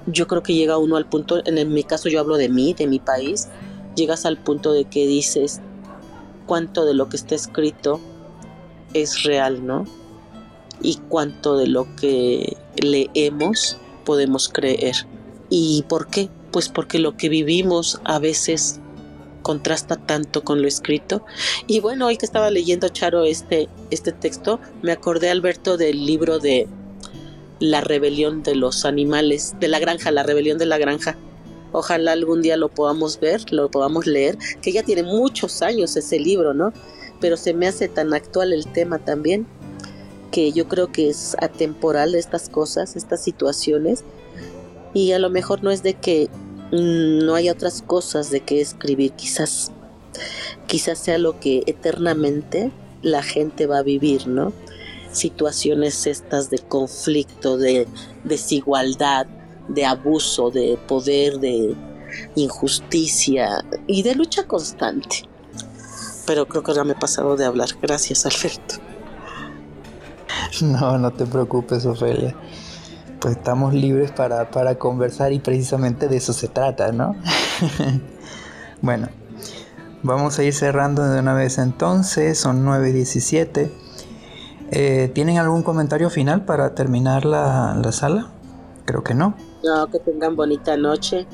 yo 0.07 0.27
creo 0.27 0.43
que 0.43 0.55
llega 0.55 0.79
uno 0.79 0.97
al 0.97 1.07
punto 1.07 1.43
en 1.45 1.72
mi 1.72 1.85
caso 1.85 2.09
yo 2.09 2.20
hablo 2.20 2.37
de 2.37 2.49
mí 2.49 2.75
de 2.75 2.87
mi 2.87 2.99
país 2.99 3.49
llegas 3.95 4.27
al 4.27 4.37
punto 4.37 4.72
de 4.72 4.85
que 4.85 5.07
dices 5.07 5.61
cuánto 6.47 6.85
de 6.85 6.95
lo 6.95 7.09
que 7.09 7.16
está 7.16 7.35
escrito 7.35 8.01
es 8.93 9.22
real 9.25 9.66
no 9.66 9.85
y 10.83 10.97
cuánto 11.09 11.57
de 11.57 11.66
lo 11.66 11.87
que 11.97 12.57
leemos 12.77 13.79
podemos 14.05 14.49
creer. 14.49 14.95
Y 15.51 15.85
por 15.89 16.09
qué 16.09 16.29
pues 16.53 16.68
porque 16.68 17.01
lo 17.01 17.16
que 17.16 17.29
vivimos 17.29 18.01
a 18.05 18.20
veces 18.20 18.81
contrasta 19.45 19.97
tanto 19.97 20.42
con 20.42 20.62
lo 20.62 20.66
escrito. 20.66 21.24
Y 21.68 21.78
bueno, 21.78 22.07
hoy 22.07 22.16
que 22.16 22.24
estaba 22.26 22.51
leyendo 22.51 22.88
Charo 22.88 23.24
este, 23.24 23.68
este 23.90 24.11
texto, 24.11 24.59
me 24.82 24.90
acordé, 24.90 25.30
Alberto, 25.30 25.76
del 25.76 26.05
libro 26.05 26.40
de 26.40 26.66
La 27.61 27.82
rebelión 27.82 28.42
de 28.42 28.57
los 28.57 28.86
animales, 28.86 29.55
de 29.61 29.68
la 29.68 29.78
granja, 29.78 30.11
la 30.11 30.22
rebelión 30.24 30.57
de 30.59 30.66
la 30.66 30.78
granja. 30.78 31.16
Ojalá 31.72 32.12
algún 32.12 32.40
día 32.40 32.57
lo 32.57 32.70
podamos 32.70 33.20
ver, 33.20 33.53
lo 33.53 33.70
podamos 33.70 34.07
leer, 34.07 34.38
que 34.62 34.72
ya 34.72 34.82
tiene 34.82 35.03
muchos 35.03 35.61
años 35.61 35.95
ese 35.97 36.18
libro, 36.18 36.55
¿no? 36.55 36.72
Pero 37.20 37.36
se 37.36 37.53
me 37.53 37.68
hace 37.68 37.88
tan 37.88 38.14
actual 38.14 38.53
el 38.53 38.66
tema 38.72 38.99
también, 38.99 39.47
que 40.32 40.53
yo 40.53 40.68
creo 40.68 40.90
que 40.90 41.11
es 41.11 41.36
atemporal 41.40 42.14
estas 42.14 42.49
cosas, 42.49 42.97
estas 42.97 43.22
situaciones, 43.22 44.05
y 44.95 45.12
a 45.12 45.18
lo 45.18 45.28
mejor 45.28 45.62
no 45.62 45.70
es 45.70 45.82
de 45.82 45.95
que 45.95 46.30
no 46.75 47.35
hay 47.35 47.51
otras 47.51 47.83
cosas 47.83 48.31
de 48.31 48.41
que 48.41 48.61
escribir, 48.61 49.12
quizás, 49.12 49.70
quizás 50.66 50.99
sea 50.99 51.18
lo 51.18 51.39
que 51.39 51.62
eternamente 51.66 52.72
la 53.03 53.22
gente 53.22 53.66
va 53.66 53.79
a 53.79 53.83
vivir, 53.83 54.27
¿no? 54.27 54.53
Situaciones 55.12 56.07
estas 56.07 56.51
de 56.51 56.59
conflicto, 56.59 57.57
de 57.57 57.87
desigualdad, 58.25 59.27
de 59.68 59.85
abuso, 59.85 60.51
de 60.51 60.79
poder, 60.89 61.39
de 61.39 61.75
injusticia 62.35 63.64
y 63.87 64.03
de 64.03 64.14
lucha 64.14 64.47
constante. 64.47 65.29
Pero 66.27 66.47
creo 66.47 66.62
que 66.62 66.75
ya 66.75 66.85
me 66.85 66.93
he 66.93 66.97
pasado 66.97 67.37
de 67.37 67.45
hablar. 67.45 67.68
Gracias, 67.81 68.27
Alberto. 68.27 68.77
No, 70.62 70.99
no 70.99 71.12
te 71.12 71.27
preocupes, 71.27 71.85
Ofelia. 71.85 72.35
Pues 73.25 73.39
estamos 73.39 73.72
libres 73.72 74.12
para, 74.12 74.51
para 74.51 74.75
conversar 74.75 75.33
y 75.33 75.39
precisamente 75.39 76.09
de 76.09 76.18
eso 76.18 76.35
se 76.35 76.47
trata, 76.47 76.93
¿no? 76.93 77.16
bueno, 78.83 79.09
vamos 80.03 80.39
a 80.39 80.43
ir 80.43 80.53
cerrando 80.53 81.03
de 81.05 81.20
una 81.20 81.33
vez 81.33 81.57
entonces, 81.57 82.39
son 82.39 82.66
9.17. 82.66 83.70
Eh, 84.72 85.11
¿Tienen 85.14 85.39
algún 85.39 85.62
comentario 85.62 86.11
final 86.11 86.45
para 86.45 86.75
terminar 86.75 87.25
la, 87.25 87.75
la 87.83 87.93
sala? 87.93 88.31
Creo 88.85 89.03
que 89.03 89.14
no. 89.14 89.35
No, 89.64 89.87
que 89.87 90.01
tengan 90.01 90.37
bonita 90.37 90.77
noche. 90.77 91.27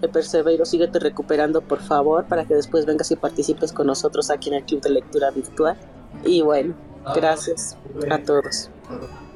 Que 0.00 0.06
Perseveiro, 0.06 0.64
síguete 0.64 1.00
recuperando, 1.00 1.62
por 1.62 1.80
favor, 1.80 2.26
para 2.26 2.44
que 2.44 2.54
después 2.54 2.86
vengas 2.86 3.10
y 3.10 3.16
participes 3.16 3.72
con 3.72 3.88
nosotros 3.88 4.30
aquí 4.30 4.50
en 4.50 4.54
el 4.54 4.64
Club 4.66 4.82
de 4.82 4.90
Lectura 4.90 5.32
Virtual. 5.32 5.76
Y 6.24 6.42
bueno, 6.42 6.76
gracias 7.12 7.76
a 8.08 8.18
todos. 8.18 8.70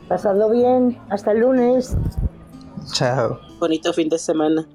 Pasadlo 0.08 0.50
bien. 0.50 0.98
Hasta 1.10 1.32
el 1.32 1.40
lunes. 1.40 1.96
Chao. 2.92 3.38
Bonito 3.60 3.92
fin 3.92 4.08
de 4.08 4.18
semana. 4.18 4.66